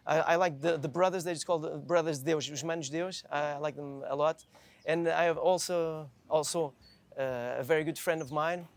I, 0.07 0.19
I 0.19 0.35
like 0.37 0.61
the, 0.61 0.77
the 0.77 0.87
brothers. 0.87 1.23
They're 1.23 1.33
just 1.33 1.45
called 1.45 1.63
the 1.63 1.77
brothers 1.77 2.19
Deus, 2.19 2.49
os 2.49 2.63
manos 2.63 2.89
Deus. 2.89 3.23
I 3.31 3.57
like 3.57 3.75
them 3.75 4.03
a 4.07 4.15
lot, 4.15 4.45
and 4.85 5.07
I 5.07 5.23
have 5.25 5.37
also 5.37 6.09
also 6.29 6.73
uh, 7.19 7.59
a 7.59 7.63
very 7.63 7.83
good 7.83 7.99
friend 7.99 8.21
of 8.21 8.31
mine 8.31 8.67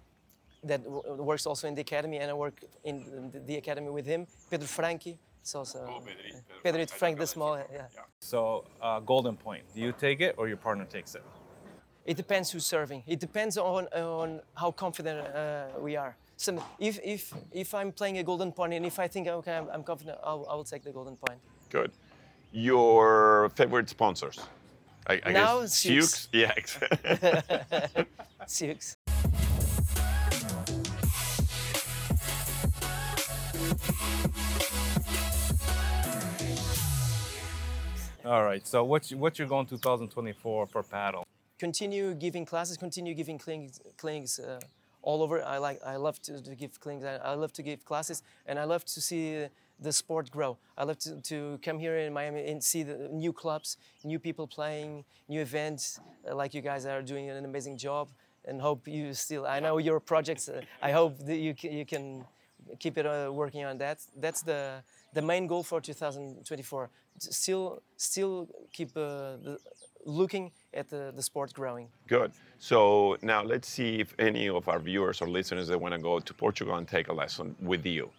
that 0.65 0.83
w- 0.85 1.23
works 1.23 1.47
also 1.47 1.69
in 1.69 1.75
the 1.75 1.81
academy, 1.81 2.19
and 2.19 2.31
I 2.31 2.35
work 2.35 2.65
in 2.85 3.31
the, 3.33 3.41
the 3.41 3.57
academy 3.57 3.91
with 3.91 4.07
him, 4.07 4.27
Pedro 4.51 4.67
Franchi. 4.67 5.19
It's 5.41 5.55
also 5.55 6.03
Pedrito 6.63 6.93
Frank 6.93 7.19
the 7.19 7.27
small. 7.27 7.57
Yeah. 7.73 7.87
So 8.19 8.65
uh, 8.83 9.01
golden 9.01 9.37
point. 9.37 9.63
Do 9.75 9.81
you 9.81 9.93
take 9.93 10.21
it 10.21 10.35
or 10.37 10.49
your 10.49 10.59
partner 10.59 10.85
takes 10.85 11.15
it? 11.15 11.23
It 12.05 12.17
depends 12.17 12.51
who's 12.51 12.67
serving. 12.67 13.05
It 13.07 13.21
depends 13.21 13.57
on, 13.57 13.87
on 13.87 14.41
how 14.55 14.71
confident 14.73 15.27
uh, 15.35 15.69
we 15.81 15.97
are. 15.97 16.17
Some, 16.41 16.59
if, 16.79 16.99
if, 17.05 17.35
if 17.53 17.75
I'm 17.75 17.93
playing 17.93 18.17
a 18.17 18.23
golden 18.23 18.51
point 18.51 18.73
and 18.73 18.87
if 18.87 18.99
I 18.99 19.09
think, 19.09 19.29
okay, 19.29 19.59
I'm, 19.59 19.69
I'm 19.69 19.85
confident, 19.85 20.17
I'll, 20.25 20.47
I 20.51 20.55
will 20.55 20.65
take 20.65 20.83
the 20.83 20.91
golden 20.91 21.15
point. 21.15 21.39
Good. 21.69 21.93
Your 22.51 23.51
favorite 23.55 23.91
sponsors? 23.91 24.41
I, 25.07 25.21
I 25.23 25.33
Now, 25.33 25.61
guess 25.61 25.85
Siux. 25.85 26.29
Siux. 26.29 26.29
Yeah. 26.33 26.53
exactly. 27.67 28.07
Six. 28.47 28.97
All 38.25 38.45
right. 38.45 38.67
So 38.67 38.83
what's 38.85 39.13
what's 39.13 39.39
your 39.39 39.47
goal 39.47 39.61
in 39.61 39.67
2024 39.67 40.67
for 40.69 40.83
paddle? 40.83 41.27
Continue 41.59 42.15
giving 42.15 42.47
classes, 42.47 42.79
continue 42.79 43.13
giving 43.13 43.37
clinics, 43.37 43.79
clinics 43.99 44.39
uh, 44.39 44.61
all 45.03 45.23
over. 45.23 45.43
I 45.43 45.59
like, 45.59 45.81
I 45.85 45.97
love 45.97 46.21
to, 46.23 46.43
to 46.43 46.55
give 46.55 46.79
clinics, 46.81 47.05
I, 47.05 47.17
I 47.17 47.35
love 47.35 47.53
to 47.55 47.63
give 47.63 47.85
classes, 47.85 48.23
and 48.47 48.59
I 48.59 48.65
love 48.65 48.85
to 48.87 49.01
see 49.01 49.47
the 49.81 49.93
sport 49.93 50.31
grow. 50.31 50.59
I 50.77 50.85
love 50.85 50.99
to, 51.01 51.21
to 51.23 51.59
come 51.63 51.79
here 51.79 51.97
in 51.99 52.13
Miami 52.13 52.47
and 52.47 52.63
see 52.63 52.83
the 52.83 53.09
new 53.11 53.33
clubs, 53.33 53.77
new 54.05 54.19
people 54.19 54.47
playing, 54.47 55.05
new 55.29 55.41
events, 55.41 56.01
uh, 56.29 56.35
like 56.35 56.55
you 56.55 56.61
guys 56.61 56.85
are 56.87 57.03
doing 57.03 57.31
an 57.31 57.45
amazing 57.45 57.79
job. 57.79 58.11
And 58.45 58.61
hope 58.61 58.89
you 58.89 59.13
still, 59.15 59.47
I 59.47 59.61
know 59.61 59.79
your 59.79 60.01
projects, 60.01 60.49
uh, 60.49 60.63
I 60.83 60.93
hope 60.93 61.19
that 61.27 61.37
you, 61.37 61.55
you 61.63 61.85
can 61.85 62.25
keep 62.79 62.97
it 62.99 63.07
uh, 63.07 63.31
working 63.33 63.65
on 63.65 63.79
that. 63.79 64.01
That's 64.17 64.43
the, 64.43 64.83
the 65.13 65.23
main 65.23 65.47
goal 65.47 65.63
for 65.63 65.81
2024. 65.81 66.91
Still, 67.19 67.83
still 67.97 68.49
keep 68.73 68.91
uh, 68.97 69.37
the, 69.43 69.59
looking 70.05 70.51
at 70.75 70.89
the, 70.89 71.13
the 71.15 71.23
sport 71.23 71.53
growing. 71.53 71.89
Good. 72.07 72.33
So 72.59 73.17
now 73.23 73.43
let's 73.43 73.69
see 73.69 74.01
if 74.01 74.15
any 74.19 74.49
of 74.49 74.69
our 74.69 74.79
viewers 74.79 75.21
or 75.21 75.29
listeners 75.29 75.69
that 75.69 75.81
want 75.81 75.95
to 75.95 76.01
go 76.01 76.21
to 76.21 76.35
Portugal 76.35 76.77
and 76.77 76.87
take 76.87 77.09
a 77.09 77.13
lesson 77.13 77.57
with 77.61 77.85
you. 77.87 78.11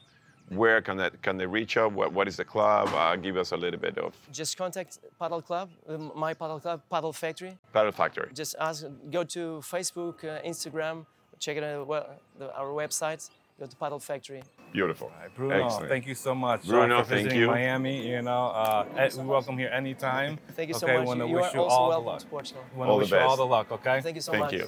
Where 0.49 0.81
can 0.81 0.97
they, 0.97 1.09
can 1.21 1.37
they 1.37 1.45
reach 1.45 1.77
out? 1.77 1.93
What, 1.93 2.11
what 2.11 2.27
is 2.27 2.35
the 2.35 2.43
club? 2.43 2.89
Uh, 2.89 3.15
give 3.15 3.37
us 3.37 3.53
a 3.53 3.57
little 3.57 3.79
bit 3.79 3.97
of 3.97 4.13
Just 4.33 4.57
contact 4.57 4.99
Paddle 5.17 5.41
Club, 5.41 5.69
um, 5.87 6.11
my 6.13 6.33
Paddle 6.33 6.59
Club, 6.59 6.81
Padel 6.91 7.15
Factory. 7.15 7.57
Padel 7.73 7.93
Factory. 7.93 8.29
Just 8.33 8.55
ask, 8.59 8.85
go 9.09 9.23
to 9.23 9.61
Facebook, 9.63 10.25
uh, 10.25 10.41
Instagram, 10.45 11.05
check 11.39 11.55
it 11.55 11.63
out, 11.63 11.87
well, 11.87 12.09
the, 12.37 12.53
our 12.53 12.67
website, 12.67 13.29
go 13.61 13.67
to 13.67 13.75
Padel 13.75 14.01
Factory. 14.01 14.41
Beautiful. 14.73 15.11
Bruno, 15.35 15.65
Excellent. 15.65 15.89
thank 15.89 16.07
you 16.07 16.15
so 16.15 16.33
much 16.33 16.61
uh, 16.67 16.71
Bruno, 16.71 17.03
for 17.03 17.09
thank 17.09 17.23
visiting 17.23 17.41
you. 17.41 17.47
Miami. 17.47 18.07
You 18.07 18.21
know, 18.23 18.47
uh, 18.47 18.85
eh, 18.97 19.09
we 19.17 19.25
welcome 19.25 19.57
here 19.57 19.69
anytime. 19.69 20.39
Thank 20.55 20.69
you 20.69 20.73
so 20.73 20.87
okay, 20.87 20.97
much. 20.97 21.07
Want 21.07 21.19
to 21.19 21.27
you 21.27 21.35
wish 21.35 21.45
are 21.45 21.55
you 21.55 21.61
also 21.61 21.75
all 21.75 21.89
the 21.91 21.99
welcome 21.99 22.05
luck. 22.07 22.19
to 22.21 22.25
Portugal. 22.27 22.63
Want 22.75 22.89
All 22.89 22.99
to 22.99 23.05
the 23.05 23.15
wish 23.15 23.21
you 23.21 23.27
all 23.27 23.37
the 23.37 23.45
luck. 23.45 23.71
Okay. 23.71 24.01
Thank 24.01 24.15
you 24.15 24.21
so 24.21 24.31
Thank 24.31 24.45
much. 24.45 24.53
you. 24.53 24.67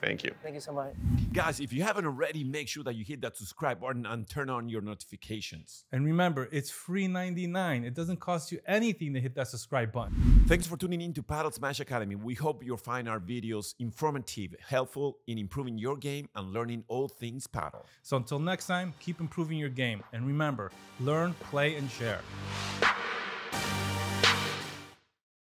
Thank 0.00 0.24
you. 0.24 0.32
Thank 0.42 0.54
you 0.54 0.60
so 0.60 0.72
much. 0.72 0.94
Guys, 1.32 1.60
if 1.60 1.72
you 1.72 1.82
haven't 1.82 2.06
already, 2.06 2.42
make 2.42 2.68
sure 2.68 2.82
that 2.84 2.94
you 2.94 3.04
hit 3.04 3.20
that 3.20 3.36
subscribe 3.36 3.80
button 3.80 4.06
and 4.06 4.28
turn 4.28 4.48
on 4.48 4.68
your 4.68 4.80
notifications. 4.80 5.84
And 5.92 6.04
remember, 6.04 6.48
it's 6.50 6.70
free 6.70 7.06
99. 7.06 7.84
It 7.84 7.94
doesn't 7.94 8.18
cost 8.18 8.50
you 8.50 8.60
anything 8.66 9.12
to 9.14 9.20
hit 9.20 9.34
that 9.34 9.48
subscribe 9.48 9.92
button. 9.92 10.44
Thanks 10.46 10.66
for 10.66 10.76
tuning 10.76 11.00
in 11.02 11.12
to 11.14 11.22
Padel 11.22 11.52
Smash 11.52 11.80
Academy. 11.80 12.14
We 12.14 12.34
hope 12.34 12.64
you'll 12.64 12.76
find 12.76 13.08
our 13.08 13.20
videos 13.20 13.74
informative, 13.78 14.54
helpful 14.66 15.18
in 15.26 15.38
improving 15.38 15.76
your 15.78 15.96
game 15.96 16.28
and 16.34 16.52
learning 16.52 16.84
all 16.88 17.08
things 17.08 17.46
paddle. 17.46 17.86
So 18.02 18.16
until 18.16 18.38
next 18.38 18.66
time, 18.66 18.94
keep 19.00 19.20
improving 19.20 19.58
your 19.58 19.68
game. 19.68 20.02
And 20.12 20.26
remember, 20.26 20.72
learn, 20.98 21.34
play, 21.50 21.76
and 21.76 21.90
share. 21.90 22.20